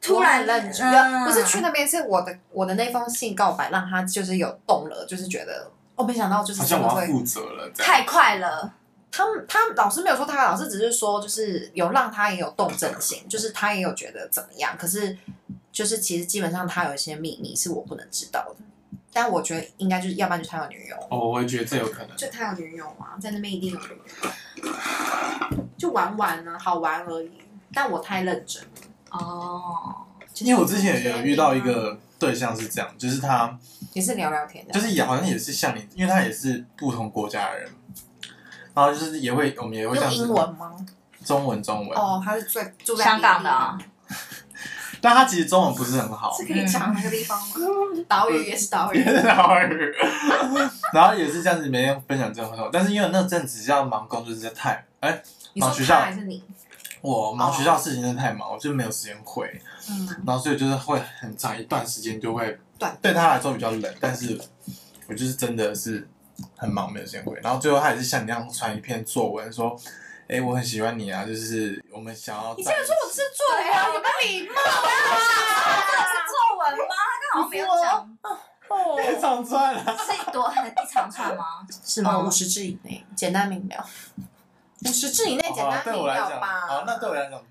[0.00, 5.70] 突然我很认真，嗯不是去那边，是我的我的那封信告白让他就是有动了，就是觉得
[6.00, 6.66] 哦，没想到就是好。
[6.66, 8.72] 像我要负责了，太快了。
[9.12, 15.18] 他们他老师没有说他，老师只是说就是有让他也有动真心，就是他也有觉得怎么样，可是
[15.72, 18.64] 就是其实基本上他有一些秘密是我不能知道的，
[19.12, 22.16] 但我觉得应该就是要不然就是他有女友，哦，我也觉得这有可能。
[22.16, 23.86] 就他有女友嘛，在那边一定有女
[24.62, 24.70] 友，
[25.76, 27.32] 就玩玩呢、好玩而已，
[27.74, 28.68] 但我太认真了，
[29.10, 29.99] 哦，
[30.44, 33.58] 因为我之前也有遇到一个对象是这样，就是他
[33.92, 37.70] 也是聊聊天的，就是也好像也是像你，因为他也是不同国家的人，
[38.74, 40.72] 然后就是也会我们也会这用样子英文吗？
[41.24, 43.78] 中文中文，哦，他是最住在香港的啊。
[45.02, 46.30] 但他其实中文不是很好。
[46.36, 47.54] 是，可以讲那个地方吗？
[48.06, 49.94] 岛屿也是岛 也是屿，台湾人，
[50.92, 55.22] 然后也是这样子每天分享这种话，但是因为那阵子要忙工作，实在太哎，
[55.54, 56.44] 忙学校还是你？
[57.00, 59.48] 我忙学校事情真的太忙，我就没有时间回，
[59.90, 64.40] 嗯，然后所以就是会很长一段时间就会断对他来说比较冷，但是
[65.08, 66.08] 我就是真的是
[66.56, 67.36] 很忙，没有时间回。
[67.42, 69.76] 然后最后他也是像你那样传一篇作文说，
[70.28, 72.54] 哎，我很喜欢你啊，就是我们想要。
[72.54, 74.86] 你竟然说我是作文，有没有礼貌啊
[76.06, 76.94] 是作文吗？
[76.94, 78.18] 他刚好没有讲，
[78.68, 79.82] 哦一长串了。
[79.98, 81.44] 是一朵很一长串吗？
[81.84, 82.14] 是吗？
[82.14, 83.84] 哦，五十字以内，简单明了。
[84.86, 86.60] 五十字以内，简单明了吧？
[86.68, 87.42] 好，那对我来讲，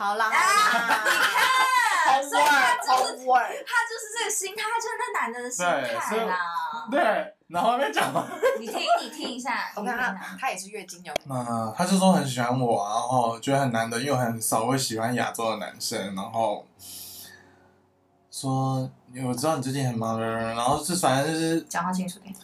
[0.00, 3.20] 好啦，看所以他就是。
[3.20, 6.34] 他就是这个心态，他就是那男的的心态啦。
[6.90, 6.98] 对，
[7.48, 8.26] 然后还没讲完。
[8.58, 11.12] 你听，你听一下， 我看他，他也是月经有。
[11.24, 16.66] 那他就说很喜欢我啊，然后觉得很难得，因为很少会喜欢亚洲的男生，然后
[18.30, 18.90] 说
[19.26, 22.34] 我知道你最近很忙，然后是反正就是讲话清楚点。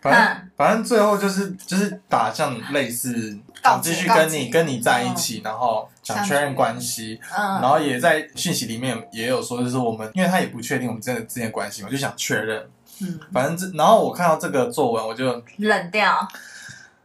[0.00, 12.68] 反正、嗯反正最后就是就是打像类似告想继续跟你跟你在一起，然后想确认关系，嗯，然后也在讯息里面也有说，就是我们因为他也不确定我们真的之间关系嘛，就想确认。
[13.00, 16.26] 嗯，反正这，然后我看到这个作文，我就冷掉。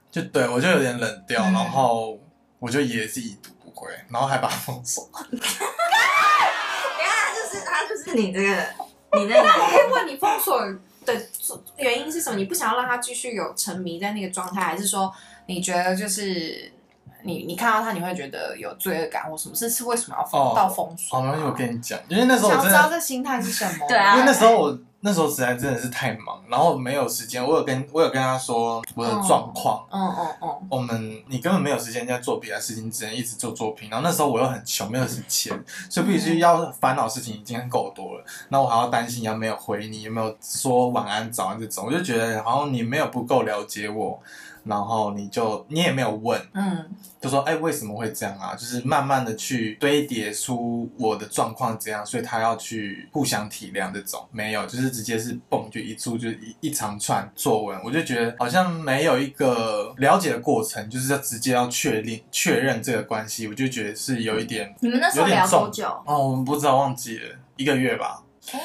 [0.09, 2.19] 就对我就有点冷掉，嗯然后
[2.57, 5.07] 我就也是已读不回，然后还把他封锁。
[5.29, 5.47] 等一下
[7.05, 8.55] 他就是他就是你这个
[9.13, 9.93] 你那个男我可以。
[9.93, 10.59] 问你封锁
[11.05, 11.13] 的
[11.77, 12.37] 原因是什么？
[12.37, 15.13] 你不想要让他继续有沉迷在那个状态，还是说
[15.45, 16.71] 你觉得就是
[17.23, 19.55] 你你看到他你会觉得有罪恶感或什么？
[19.55, 21.17] 是是为什么要封、哦到封锁？
[21.19, 23.85] 好，没关系，我跟你讲，因为那时候我想真的，知道这心态是什么？
[23.87, 27.45] 对啊因为那时候我那时候实在真的是太忙，然后没有时间。
[27.45, 29.85] 我有跟我有跟他说我的状况。
[29.91, 33.89] 嗯嗯嗯，我们你根本没有时间在做别的事情，只能一直做作品。
[33.89, 38.23] 然后那时候我又很穷，没有钱，所以必须要烦恼事情已经够多了。
[38.47, 44.17] 那我还要担心你有没有回你，有没有说晚安、早安这种，我就觉得好像你没有不够了解我，
[44.65, 48.55] 然后你就你也没有问，嗯，就说哎为什么会这样啊？
[48.55, 65.87] 就是慢慢的去堆叠出我的状况这样，所以他要去互相体谅这种，没有，就是直接是蹦就一出就一一长串作文，我就觉得好像没有一个了解的过程，就是要直接要确定确认这个关系，我就觉得是有一点你们那时候聊多久？
[66.05, 67.25] 哦，我们不知道忘记了
[67.57, 68.59] 一个月吧，哎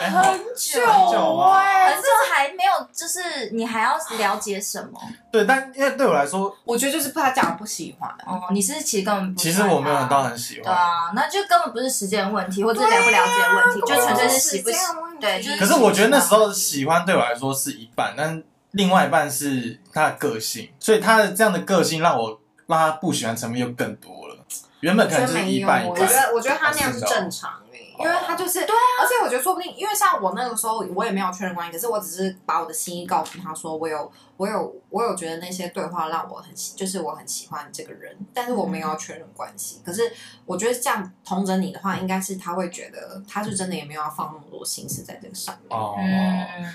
[0.00, 5.00] 很久很久啊哎、可是还没有，就是你还要了解什么？
[5.30, 8.10] 对，但因为对我来说，我觉得就是他讲不喜欢。
[8.26, 14.76] 哦，你是其实根本不其实我没有到很喜欢，对啊，那就根本不是时间问题，或者了不了解的问题，就纯粹是喜不喜
[15.20, 24.36] 对啊对，就是可是我觉得那时候喜欢对我来说是一半，但另外一半是他的个性，所以他的这样的个性让我让他不喜欢成分又更多了。
[24.80, 27.52] 原本可能就是一半一半，我觉得我觉得他那样是正常。
[27.98, 39.80] 因为他就是对啊，而且我觉得说不定，因为像我那个时候，我也没有确认关系，可是我只是把我的心意告诉他说，我有，我有，我有觉得那些对话让我很喜，就是我很喜欢这个人，但是我没有要确认关系。
[39.84, 40.12] 可是
[40.44, 45.78] 我觉得这样同着你的话，应该是他会觉得他是真的也没有要放那么多心思在这个上面。
[45.78, 45.94] 哦，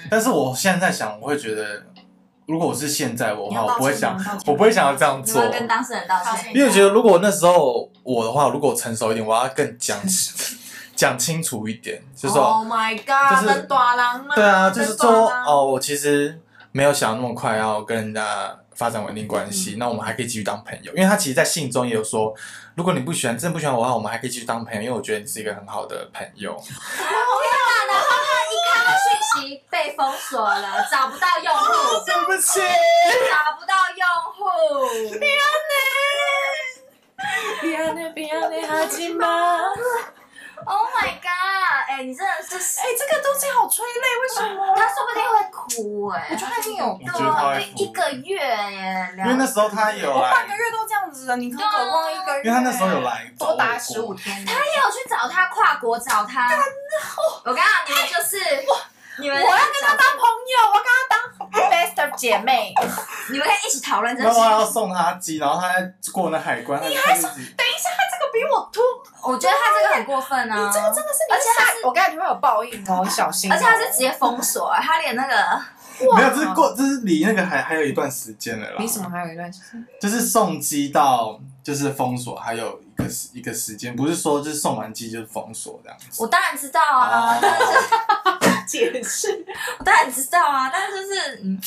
[0.10, 1.84] 但是我现在在想，我会觉得，
[2.48, 5.42] 如果我是现在我的话，我不会想，我不会想要这样做。
[5.50, 10.00] 跟当事人道歉，因为我觉得如果那时候我的话，如果我成熟一点，我要更讲。
[11.00, 13.62] 讲清楚一点，就是说，Oh my God，就是
[14.36, 16.38] 对啊，就是说，哦，我其实
[16.74, 20.94] 没有想那么快要跟人家发展稳定关系，嗯、那我们还可以继续当朋友。
[20.94, 22.36] 因为他其实，在信中也有说，
[22.76, 26.52] 如果你不喜欢，真的不喜欢我的话，我们还可以继续当朋友，因为我觉得你是一个很好的朋友。
[26.52, 29.08] 然后他一看到讯
[29.48, 34.04] 息被封锁了，找不到用户， 对不起，找不到用
[34.36, 34.44] 户，
[35.18, 35.72] 别呢，
[37.62, 39.59] 别呢，别呢，好紧吗？
[42.00, 44.74] Oh 你真的是哎、欸，这个东西好催泪，为什么？
[44.74, 52.44] 他说不定会哭哎、欸，我觉得他一定有，对，一个月耶，因为那时候他有，我半个月都这样子的，你更何况一个月？
[52.46, 56.50] 因为他那时候有来，多达十五天，他也有去找他，跨国找他。
[57.44, 58.80] 我刚刚你们就是我，
[59.18, 62.74] 你们我要跟他当朋友，我要跟他当 best 姐妹，
[63.30, 64.28] 你们可以一起讨论这些。
[64.28, 68.82] 然后我要送他鸡，然后他在过那海关，你还说，等一下，他这个比我突。
[69.22, 70.56] 我觉得他这个很过分啊！
[70.56, 73.52] 你这个真的是，而且他是，我跟你说会有报应哦，小心。
[73.52, 75.62] 而且他是直接封锁，他连那个
[76.00, 78.76] 没有，这是过，这是离那个还还有一段时间了啦。
[78.80, 79.86] 离什么还有一段时间？
[80.02, 86.24] 就是送机到就是封锁，还有一个时一个时间，不是说就是送完机就是封锁这样子。
[86.24, 89.46] 我当然知道啊，但是 解释，
[89.80, 91.60] 我当然知道啊，但是就是嗯，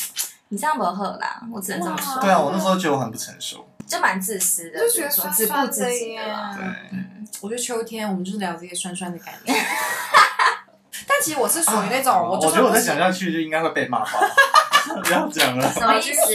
[0.49, 2.21] 你这样不好啦，我只能这么说。
[2.21, 3.65] 对啊，我那时候觉得我很不成熟。
[3.87, 6.23] 就蛮自私的，就觉得说只顾自己的。
[6.55, 6.99] 对，
[7.41, 9.53] 我觉得秋天我们就是聊这些酸酸的感觉。
[11.05, 14.11] 但其实我是属于那种，我觉得我再讲下去就应该会被骂爆。
[15.03, 15.71] 不要讲了。
[15.71, 16.33] 什么意思？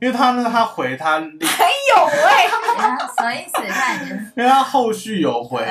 [0.00, 2.46] 因为他呢，他回他没有哎，
[3.16, 3.60] 什么意思？
[3.68, 5.64] 看，因为他后续有回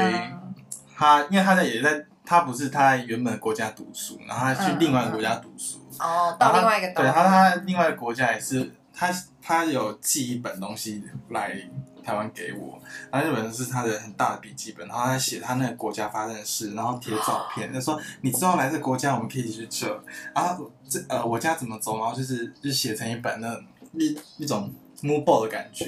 [0.97, 5.79] 他，因为他在也在，他不是他在原本的国家读书，然后他去另外一个国家读书。
[5.99, 8.69] 哦，到另外一个对，他他另外一个国家也是。
[8.97, 11.55] 他他有寄一本东西来
[12.03, 12.81] 台湾给我，
[13.11, 23.55] 然后那本是他的很大的笔记本，然后他写他那个国家发生的事，然后贴照片，他说你知道来这个国家我们可以去这，然后这呃我家怎么走，然后就是就写成一本那
[23.93, 25.85] 一一种 mood board 的感觉，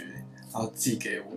[0.53, 1.27] 然后寄给我。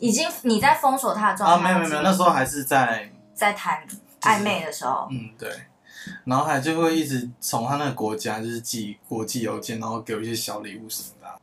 [0.00, 1.62] 已经你在封锁他的状态啊？
[1.62, 3.86] 没有没有没有，那时候还是在在谈
[4.22, 5.06] 暧昧的时候。
[5.10, 5.48] 嗯，对。
[6.28, 11.40] 然后还就会一直从他那个国家就是寄国际邮件，然后给我一些小礼物什么的。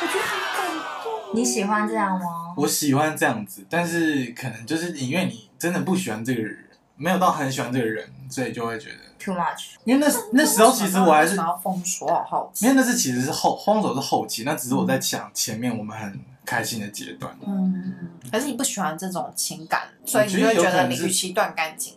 [0.00, 1.34] 我觉得很感动。
[1.34, 2.54] 你喜欢这样吗？
[2.56, 6.56] 我喜欢这样子，但是可能就是因为你真的不喜欢这个人，
[6.94, 9.74] 没有到很喜欢这个人，所以就会觉得 too much。
[9.82, 12.64] 因为那那时候其实我还是想要封锁，好好奇。
[12.64, 17.36] 因为那是其实是后封锁是后期，那只是我在讲前面我们很开心的阶段。
[17.44, 17.92] 嗯，
[18.30, 21.94] 可是你不喜欢这种情感，所以你就会觉得你与其断干净。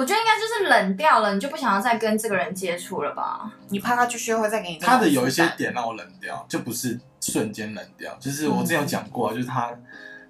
[0.00, 3.52] 我觉得应该就是冷掉了，你就不想要再跟这个人接触了吧？
[3.68, 4.78] 你怕他继续会再给你。
[4.78, 9.70] 他的有一些点让我冷掉，就不是瞬间冷掉，就是我之前有讲过，就是他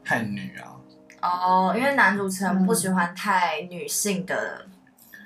[0.05, 0.75] 太女啊。
[1.23, 4.67] 哦，因为男主持人不喜欢太女性的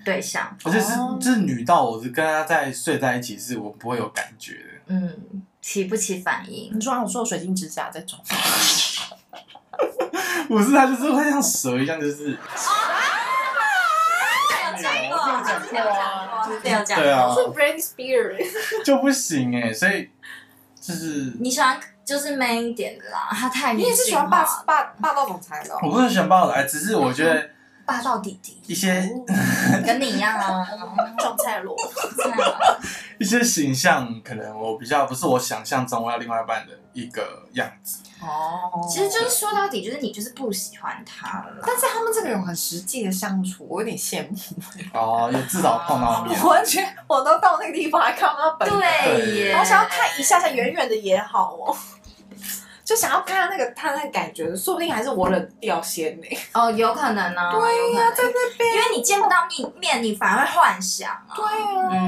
[0.05, 4.59] 对象，而且是就是女到我是跟他在睡在一起，是我不会有感觉的。
[4.89, 6.71] 嗯，起不起反应？
[6.77, 8.19] 你说我做水晶指甲这种？
[10.49, 12.37] 不是，他就是会像蛇一样，就是。
[15.71, 17.01] 对啊，就是这样讲。
[17.01, 18.47] 对啊，是 Britney Spears
[18.85, 20.11] 就不行哎，所以
[20.81, 25.75] 就是你喜欢就是 man 一点的啦，他太你也是喜欢霸霸霸道总裁的。
[25.83, 27.51] 我不是喜欢霸道总裁，只是我觉得
[27.87, 28.61] 霸道弟弟。
[28.67, 28.91] 一些
[29.87, 30.67] 跟你一样啊，
[31.19, 31.77] 撞菜罗，
[33.19, 37.99] 一些形象可能我比较不是我想象中我要另外一半的一个样子。
[38.21, 41.63] 哦，其实就是说到底，就是你就是不喜欢他了。
[41.67, 44.37] 但是他们这个人很实际的相处，我有点羡慕。
[44.95, 46.43] 哦，也至少碰到面。
[46.45, 48.79] 完全，我都到那个地方还看不到本人。
[48.79, 51.77] 对耶，我想要看一下下，远远的也好哦。
[52.85, 56.27] 就想要看他那个他那个感觉，说不定还是我冷掉先呢。
[56.53, 57.51] 哦，有可能呢。
[57.51, 61.33] 对呀，在那边，因为你见不到面面，你反而会幻想啊。
[61.35, 61.45] 对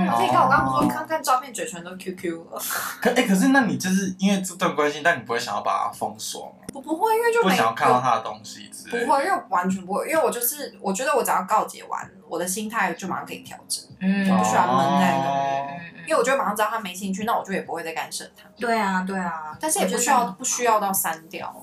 [0.06, 2.62] 啊，可以看我刚刚不说看看照片，嘴唇都 QQ 了。
[3.00, 6.66] 可哎，可是那你就是因为这段关系，但你不会想要把它封锁吗？
[6.74, 9.04] 我不会，因为就不想要看到他的东西之类。
[9.04, 13.84] 不会，因为完全不会，因为我就是我觉得我只要告解完，我的心态就马上可以调整。
[14.00, 16.12] 嗯，不喜欢闷在那里。
[16.14, 18.48] 我就会马上知道他没兴趣，那我就也不会再干涉他。
[18.56, 21.54] 对啊，对啊，但是也不需要不需要到删掉。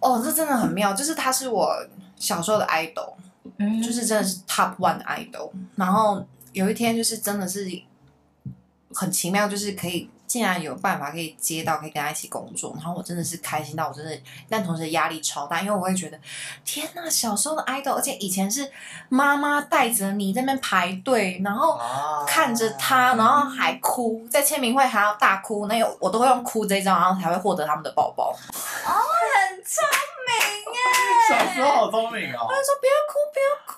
[0.00, 1.74] 哦，这真的很妙，就是他是我
[2.16, 3.14] 小时候的 idol。
[3.58, 7.66] 嗯，就是真的是 top one 的 idol，然后有一天就是真的是
[8.92, 14.18] 很奇妙，就是可以竟然有办法可以接到，可以跟他一起工作，然后我真的是开心到我真的，
[14.48, 16.18] 但同时压力超大，因为我会觉得
[16.64, 18.70] 天呐，小时候的 idol，而且以前是
[19.08, 21.78] 妈妈带着你在那边排队，然后
[22.26, 28.34] 看着他，然后还哭，在签名会还要大哭，那有我都会用哭这一张，然后才会获得他们的包包。
[28.34, 29.84] 哦，很聪
[30.26, 30.34] 明
[30.74, 30.78] 耶！
[31.30, 32.46] 小时候好聪明哦！
[32.48, 33.74] 他就说不要哭，不要哭，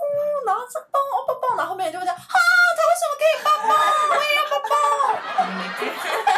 [0.46, 3.74] 然后说抱抱抱，然后后面就会讲啊，他为什么可以抱抱？
[4.11, 4.72] 我也要抱抱。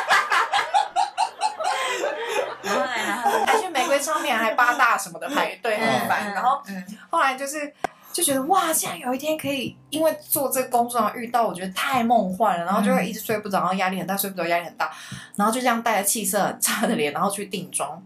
[2.62, 6.32] 然后来，然后还去玫瑰唱片，还八大什么的排队很烦。
[6.32, 6.62] 然后
[7.11, 7.72] 后来就是
[8.12, 12.64] 就觉得哇，竟然有一天可以因为做这个工作上遇到，我觉得太梦幻了。
[12.64, 14.90] 然后就会一直睡不着，然后压力很大，睡不着压力很大。
[15.36, 18.03] 然后就这样带着气色很差的脸，然后去定妆。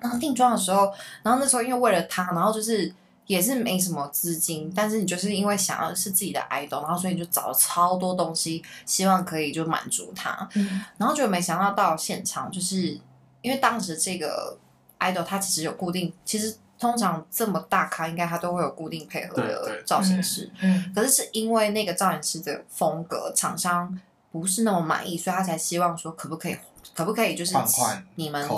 [0.00, 2.94] 然后定妆的时候，然后那时候因为为了他，然后就是
[3.28, 10.48] 也是没什么资金，但是你就是因为想要是自己的 idol，然后所以你就找了超多东西，希望可以就满足他。
[10.54, 12.98] 嗯，然后就没想到到现场，就是
[13.42, 14.56] 因为当时这个
[14.98, 24.00] idol 他其实有固定，其实通常这么大咖应该他都会有固定配合的造型师，嗯，可是是因为那个造型师的风格厂商
[24.32, 26.56] 不是那么满意，所以他才希望说可不可以。
[26.94, 27.54] 可不可以就是
[28.16, 28.48] 你们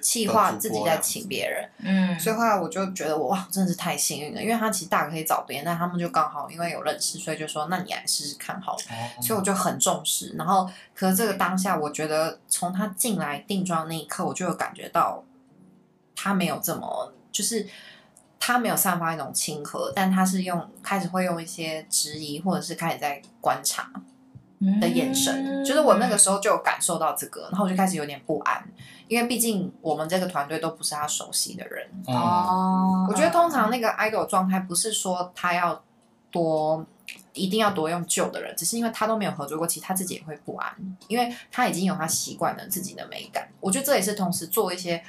[0.00, 1.68] 企划自己再请别人？
[1.78, 8.78] 嗯，所以后来我就觉得我哇，真的是太幸运了，因为他其实大可以找别人，但他们就刚好因为有认识，所以就说那你来试试看好了。
[8.90, 10.34] 哦，所以我就很重视。
[10.36, 15.24] 然后，可是这个当下，我觉得从他进来定妆那一刻，我就有感觉到
[16.14, 17.66] 他没有这么，就是
[18.38, 23.90] 他没有散发一种亲和，但他是用开始会用一些质疑，或者是开始在观察。
[24.80, 28.62] 的眼神，就是我那个时候就有感受到这个，然后我就开始有点不安，
[29.06, 31.88] 因为毕竟我们这个团队都不是他熟悉的人。
[32.06, 35.82] 哦，我觉得通常那个 idol 状态不是说他要
[36.30, 36.84] 多
[37.34, 40.74] 一定要多用旧的人，只是因为他都没有合作过，其实他自己也会不安，
[41.06, 43.48] 因为他已经有他习惯了自己的美感。
[43.60, 45.02] 我觉得这也是同时做一些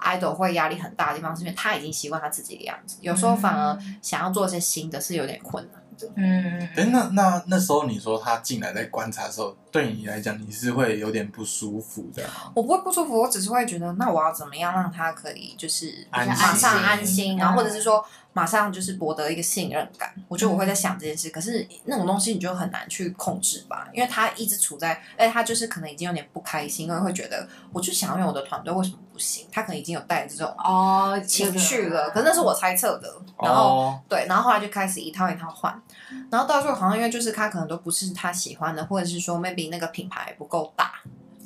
[0.00, 5.80] idol 会压力很大的地方，是因为他已经习惯他自己的样子，有时候反而想要做一些新的是有点困难。
[6.16, 12.22] 嗯，哎，那那那时候你说他进来在观察的时候，对你来讲你是会有点不舒服的？
[12.54, 20.14] 我不会不舒服，我只是会觉得，那我要怎么样让他可以就是马上安心，然后或者是说马上就是博得一个信任感。
[20.28, 29.46] 我觉得我会在想这件事，可是那种东西你就很难去控制吧，因为他一直处在，哎，他就是可能已经有点不开心，因为会觉得我就想要用我的团队，为什么不行？
[29.52, 33.14] 他可能已经有带这种哦情绪了，可是那是我猜测的。
[33.42, 35.78] 然后对，然后后来就开始一套一套换。
[36.30, 40.92] 然后到最后好像因为就是他可能都不是他喜欢的，或者是说 maybe 那个品牌不够大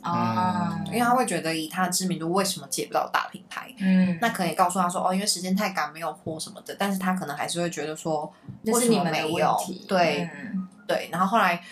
[0.03, 3.75] 啊，嗯、因为他会觉得以他的知名度为什么接不到大品牌？
[3.79, 8.33] 嗯，那可以告诉他说哦，因为时间太赶没有货什么的，但是他可能还是会觉得说
[8.65, 9.57] 为什么没有？
[9.87, 11.63] 对、嗯、对，然后后来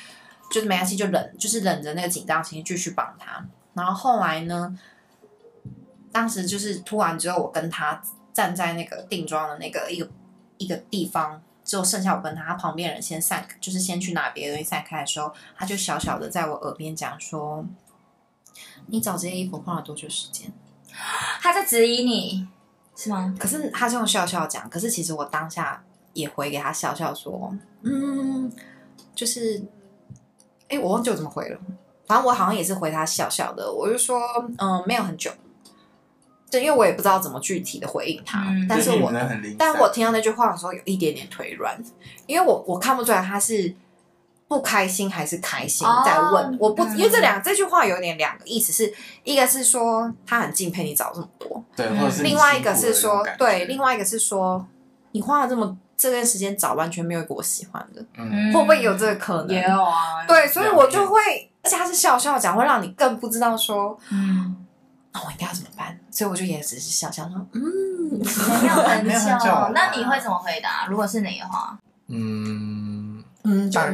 [0.50, 3.42] 就是没关系，就忍，就是忍着那个紧张情绪继续帮他。
[3.74, 4.78] 然后后来呢，
[6.12, 10.08] 当时就是突然之后，我跟他站在那个定妆的那个一个
[10.58, 11.42] 一个地方。
[11.68, 17.62] 之后剩下我跟他，他旁边人先散，就是先去拿别的东西散开的时候，他就小小的在我耳边讲说
[18.88, 20.50] ：“你找这些衣服花了多久时间？”
[21.42, 22.48] 他在质疑你
[22.96, 23.34] 是吗？
[23.38, 27.54] 可是他是用笑笑讲，可是其实我当下也回给他笑笑说
[27.84, 28.50] ：“嗯，
[29.14, 29.62] 就是，
[30.68, 31.60] 哎，我忘记我怎么回了，
[32.06, 34.18] 反正我好像也是回他笑笑的，我就说，
[34.56, 35.30] 嗯，没有很久。”
[36.50, 39.12] 对，因为我也不知道怎么具体的回应他，嗯、但是我，
[39.58, 41.78] 但我听到那句话的时候有一点点腿软，
[42.26, 43.74] 因为我我看不出来他是
[44.48, 48.94] 不开心还是开心在问，哦、我不，因为这两、嗯、这句话有点两个意思是，是
[49.24, 54.66] 一个是说他很敬佩你找这么多，对，或者是另外一个是说，对，另外一个是说
[55.12, 59.54] 你花了这么这段时间找，完全没有一个我喜欢的，嗯，会不会有这个可能？
[59.54, 61.20] 也有啊，对，所以我就会，
[61.62, 64.56] 而且他是笑笑讲，会让你更不知道说，嗯。
[65.18, 65.98] 那我应该要怎么办？
[66.10, 67.62] 所以我就也只是想想说，嗯，
[68.62, 69.70] 没有很久。
[69.74, 70.86] 那你会怎么回答？
[70.88, 73.90] 如果是你的话，嗯嗯，大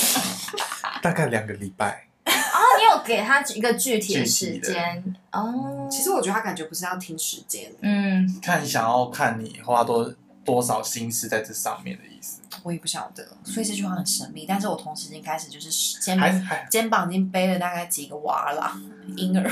[1.00, 2.06] 大概两个礼拜。
[2.26, 5.88] 哦，你有给他一个具体的时间哦。
[5.90, 10.12] 其实我觉得他感觉不是要听时间，嗯，看想要看你花多
[10.44, 12.40] 多少心思在这上面的意思。
[12.62, 14.44] 我也不晓得，所以这句话很神秘。
[14.46, 16.30] 但是我同时已经开始就是肩膀
[16.70, 18.72] 肩膀已经背了大概几个娃了，
[19.16, 19.50] 婴儿，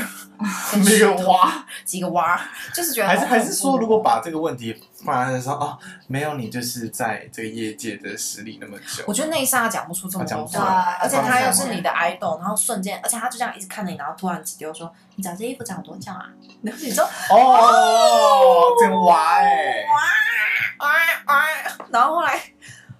[0.82, 2.40] 几个娃，几个娃，
[2.74, 4.74] 就是觉得还是还是说，如果把这个问题
[5.04, 16.28] 放在说哦，没有你就是在这个业界的实力那么久，我觉得那一刹那讲不出这么多话，话而且他又是你的 idol，然后瞬间，而且他就这样一直看着你，然后突然直接说：“你找这衣服找多久啊？”
[16.62, 20.94] 然后你说：“哦，这个娃哎，哇哇
[21.26, 21.44] 哇！”
[21.92, 22.40] 然后后来。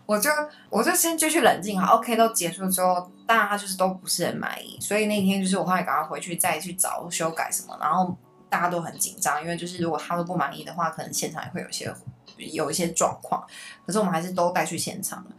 [0.06, 0.30] 我就
[0.68, 8.14] 我就先继续冷静好，OK，都结束之后，大家就是都不是很满意，所以那天就是我后来赶快回去再去找修改什么，然后
[8.50, 11.94] 大家都很紧张，因为就是如果他都不满意的话，可能现场也会有些
[12.36, 13.42] 有一些状况，
[13.86, 15.30] 可是我们还是都带去现场了，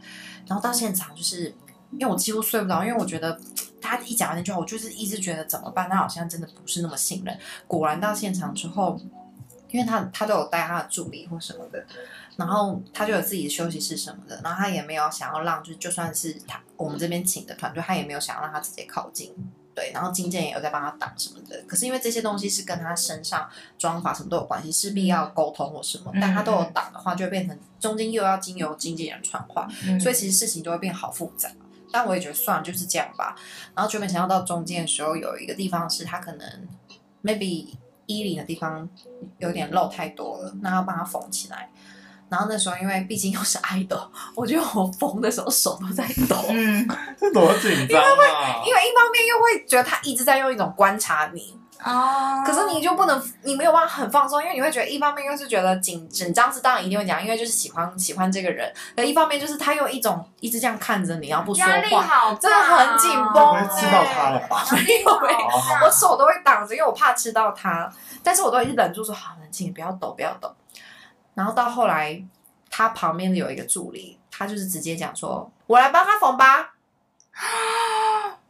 [0.46, 1.54] 然后到现场就是
[1.92, 3.38] 因为我几乎睡不着，因为我觉得
[3.80, 7.38] 他一讲完那句话，我就是一直觉得怎么办，他好像真的不是那么信任，
[7.68, 8.98] 果然到现场之后。
[9.68, 11.84] 因为他他都有带他的助理或什么的，
[12.36, 19.34] 然后他就有自己的休息室什么的，然后他也没有想要让，就就算是他我们这边请的团队，他也没有想要让他直接靠近，
[19.74, 21.62] 对，然后金建也有在帮他挡什么的。
[21.66, 29.66] 可是因为这些东西是跟他身上妆法什么都有关系，势必要沟通或什么，但他都有挡的话，就会变成中间又要经由经纪人传话，
[29.98, 31.50] 所以其实事情就会变好复杂。
[31.90, 33.34] 但我也觉得算了，就是这样吧。
[33.74, 36.68] 然后就没想到到中间的时候，有一个地方是他可能
[37.24, 37.68] maybe。
[38.08, 38.88] 衣领的地方
[39.38, 41.68] 有点漏太多了，那要帮他缝起来。
[42.28, 43.96] 然后那时候因为毕竟又是爱豆，
[44.34, 46.86] 我觉得我缝的时候手都在抖，嗯，
[47.18, 48.62] 这多紧张啊！
[48.66, 51.58] 因为一方面又会觉得他一直在用一种观察你。
[51.84, 58.66] 哦，可是你就不能，你没有办法很放松，因为你会觉得一方面又是觉得紧紧张，是当然一定会讲，因为就是喜欢喜欢这个人；
[58.96, 63.34] 而一方面就是他用一种一直这样看着你，然后不说话，好大，真的很紧绷。
[63.34, 64.64] 我会吃到他了吧？
[64.72, 65.38] 没有没有，
[65.84, 67.88] 我手都会挡着，因为我怕吃到他。
[68.24, 70.50] 但是我都一直忍住说好冷静，不要抖，不要抖。
[71.36, 72.24] 然后到后来，
[72.70, 76.74] 他旁边的有一个助理，他就是直接讲说：“我来帮他缝吧。”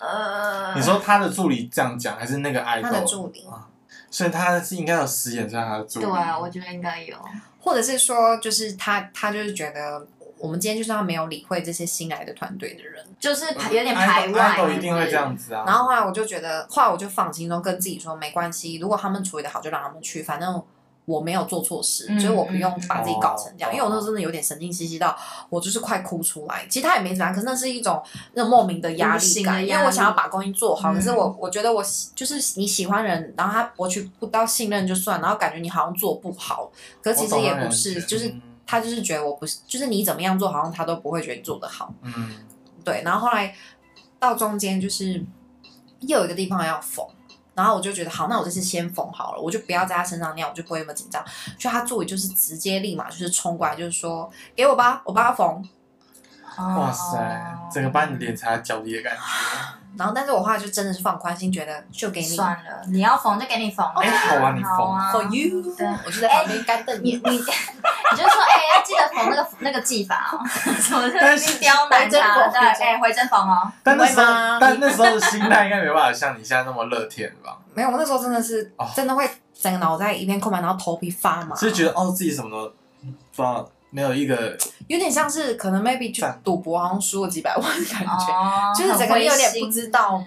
[0.00, 2.88] 呃，你说他的助理这样讲，还是那个爱豆？
[2.88, 3.68] 他的助理啊，
[4.10, 6.06] 所以他是应该有实验在他的助理。
[6.06, 7.14] 对啊，我觉得应该有，
[7.60, 10.06] 或者是说，就是他他就是觉得
[10.38, 14.40] 我们今天就是他没有理会这些新来的团队的人，就是有点排外。
[14.40, 15.64] 爱豆一定会这样子啊。
[15.66, 20.64] 然后后来我就觉得，后来我就放心中跟自己说，没关系，如果他们处理的好，就让他们去，反正。
[21.06, 23.70] 我没有做错事，所以我不用把自己搞成这样。
[23.70, 25.14] 因为我那时候真的有点神经兮兮到，
[25.50, 26.66] 我就是快哭出来。
[26.68, 28.02] 其实他也没怎样，可是那是一种
[28.32, 30.94] 那莫名的压力感，因为我想要把东西做好。
[30.94, 31.84] 可是我我觉得我
[32.14, 36.70] 就是你喜欢人，然后他博取不到信任就算，然后感觉你好像做不好，
[37.02, 38.34] 可是其实也不是，就是
[38.66, 41.92] 他就是觉得我不是，就是你怎么样做，好像他都不会觉得你做得好。
[42.02, 42.30] 嗯，
[42.82, 43.02] 对。
[43.04, 43.54] 然后后来
[44.18, 45.22] 到中间就是
[46.00, 47.04] 又有一个地方要缝。
[47.54, 51.24] 然后我就觉得好，那我这次先缝好了，我就不要在他身上尿，我就不会那么紧张。
[51.56, 55.68] 就他助理就是直接立马就是冲过来，就是说给我吧，我帮他缝。
[56.56, 59.20] 哇塞，整个把你脸踩在脚底的感觉。
[59.96, 63.86] 然后，但是我后来就真的是放宽心，觉得就给你算了，你要缝就给你缝。
[63.96, 64.72] 哎，好啊，你缝。
[65.12, 67.12] For you， 对，我就在旁边干瞪你。
[67.16, 70.42] 你你， 你就说哎，要记得缝那个那个技法哦，
[70.80, 71.18] 什么的，
[71.60, 73.70] 刁难他，对，哎，回针缝哦。
[73.82, 77.56] 但那时候，但那时候的心态应该没办法像你现在那么乐天吧？
[77.74, 82.68] 没有，我那时候真的是真的会整个脑袋一片空白，然后头皮发麻，就觉得哦自己什么都
[83.06, 83.68] 不知道。
[83.94, 90.22] 没有一个， 有点像是可能 maybe 去赌博，好像输了几百万的感觉，就是整个人有点不知道。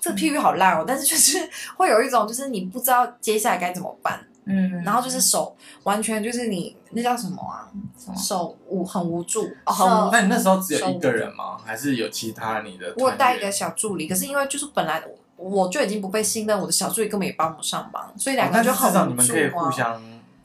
[0.00, 1.38] 这个譬喻好烂哦，但是就是
[1.78, 4.18] 会有一种，就是你不知道接下来该怎么办。
[4.46, 7.70] 嗯，然后就是手完全就是你那叫什么啊？
[8.16, 9.48] 手无很无助。
[9.64, 11.56] 哦，那你那时候只有一个人吗？
[11.64, 12.92] 还是有其他你的？
[12.96, 15.00] 我带一个小助理，可是因为就是本来
[15.36, 19.70] 我就已经不被信任，我的小助理根本也帮不上忙，所以两个就很无助啊。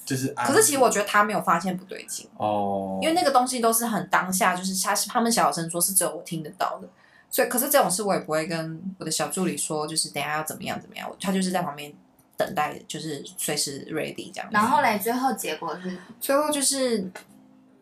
[0.07, 6.87] 就是，可是其实我觉得他没有发现不对劲哦，因为那个东西都是很当下，就是他是他们小声说，是只有我听得到的，
[7.29, 11.93] 所以可是这种事我也不会跟我的小助理说，就是等下要怎么样怎么样，他就是在旁边
[12.37, 14.49] 等待，就是随时 ready 这样。
[14.49, 17.11] 然后嘞，最后结果是，最后就是，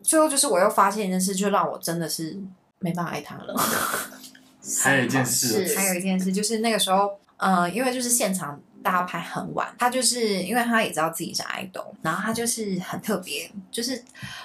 [0.02, 2.36] 最后就是我又发现一件事，就让我真的是
[2.80, 3.54] 没办法爱他了。
[4.82, 8.60] 还有一件事，还有一件事就是那个时候，呃，因为就是现场。
[8.86, 14.00] 大家拍很晚，他就是因为他也知道自己是爱豆，然后他就是很特别，就是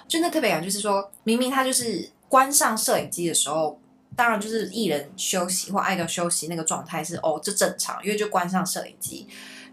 [0.07, 3.79] 就那特别感，就是说明明他就是关上摄影机的时候，
[4.15, 9.27] 当然就是艺人休息或爱豆休息那个状态是哦，这正常，因为就关上摄影机。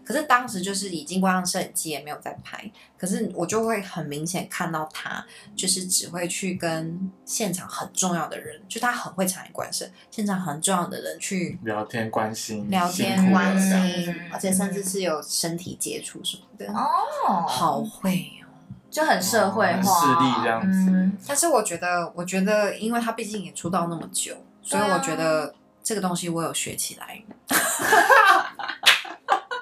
[0.09, 2.59] 可是当时就是已经关上摄影机，也没有在拍。
[2.97, 5.23] 可是我就会很明显看到他，
[5.55, 16.65] 就是只会去跟现场很重要的人，就他很会察言观色，现场很重要的人去聊天关心，聊天关心，而且甚至是有身体接触什么的。
[16.73, 18.49] 哦，好会哦。
[18.89, 20.89] 就很社会化、势力这样子。
[20.89, 25.53] 嗯、但是我觉得，我觉得，因为他毕竟也出道那么久，所以我觉得
[25.83, 27.23] 这个东西我有学起来。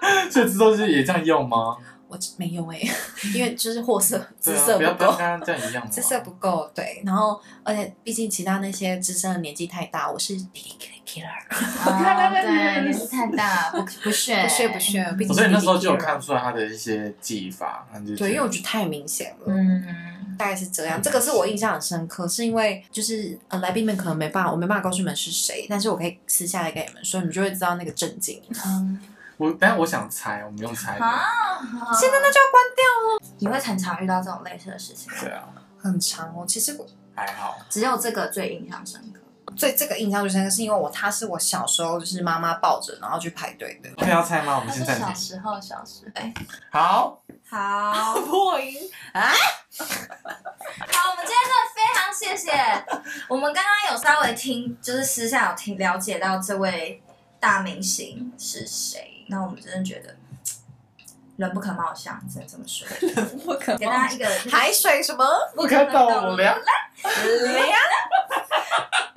[0.31, 1.77] 所以这东西也这样用吗？
[2.09, 2.91] 我没有哎、欸，
[3.35, 7.01] 因为就是货色姿啊、色不够，不要跟这样一样，姿色不够对。
[7.05, 10.33] 然后，而且毕竟其他那些资深的年纪太大，我是
[11.05, 15.03] killer，哦、对，年纪太大，不不 屑不屑不屑。
[15.17, 17.85] 毕竟所以那时候就有看出来他的一些技法，
[18.17, 19.83] 对，因为我觉得太明显了，嗯，
[20.37, 21.01] 大概是这样。
[21.01, 28.41] 这个是我印象很深刻，是因为就是呃来宾们可能没办法，我没办法告诉你们是谁，但是我可以私下来跟你们说，你们就会知道那个震惊。
[28.65, 28.97] 嗯。
[29.38, 31.05] 我，但我想猜，我们用猜的。
[31.05, 31.27] 啊！
[31.99, 33.21] 现在那就要关掉了。
[33.39, 35.11] 你会很常遇到这种类似的事情？
[35.19, 36.43] 对啊，很长哦。
[36.47, 36.75] 其实
[37.15, 39.21] 还好，只有这个最印象深刻。
[39.55, 43.89] 最这个印象最深刻是因为我他是我小时候就是妈妈抱着然后去排队的。
[43.95, 44.57] 可以要猜吗？
[44.59, 46.21] 我们现在小时候，小时候。
[46.69, 48.75] 好，好 破音
[49.13, 49.21] 啊！
[49.79, 52.51] 好，我们今天真的非常谢谢。
[53.29, 57.01] 我们刚刚有稍微听，就是私下有听了解到这位
[57.39, 59.16] 大明星是谁。
[59.28, 60.15] 那我们真的觉得
[61.38, 62.88] 人不可貌相，只能这么说。
[62.99, 65.25] 人不可貌相，给大家一个海水什么
[65.55, 66.57] 不可斗量，量，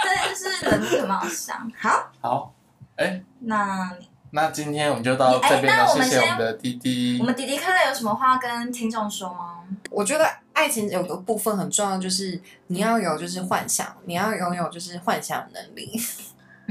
[0.02, 1.70] 对，就是人不可貌相。
[1.78, 2.54] 好，好，
[2.96, 3.90] 哎，那
[4.32, 5.86] 那今天我们就到这边了。
[5.86, 7.18] 谢谢我们的滴滴。
[7.20, 9.64] 我们滴滴客人有什么话跟听众说吗？
[9.90, 16.00] 我觉得爱情有个部分很重要，就是你要有就是幻想，你要拥有就是幻想能力。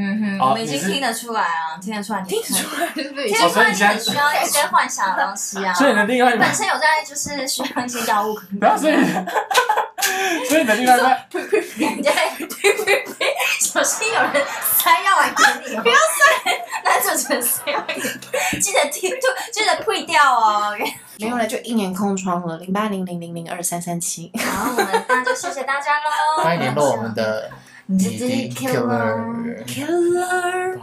[0.02, 5.74] 嗯哼，我们已经听得出来啊，听得出来， 听得出来，听得出来，你很需要一些幻想的东西啊。
[5.74, 8.40] 所以你的另外一半本身有在，就是需要一些药物。
[8.58, 8.96] 不要，所以，
[10.48, 11.28] 所以你的另外一半，
[11.78, 12.12] 人家
[13.60, 14.32] 小心有人
[14.78, 18.60] 塞药来给你，不要塞，那就只能塞药给你。
[18.62, 19.12] 记得听，
[19.52, 20.74] 记得退掉哦。
[21.18, 24.32] 没有了，就一年空窗了，零八零零零零二三三七。
[24.38, 26.42] 好，我们那就谢谢大家喽。
[26.42, 27.52] 欢迎联络我们的。
[27.96, 28.30] Did, killer.
[28.30, 29.64] he kill, her?
[29.68, 30.82] Kill her?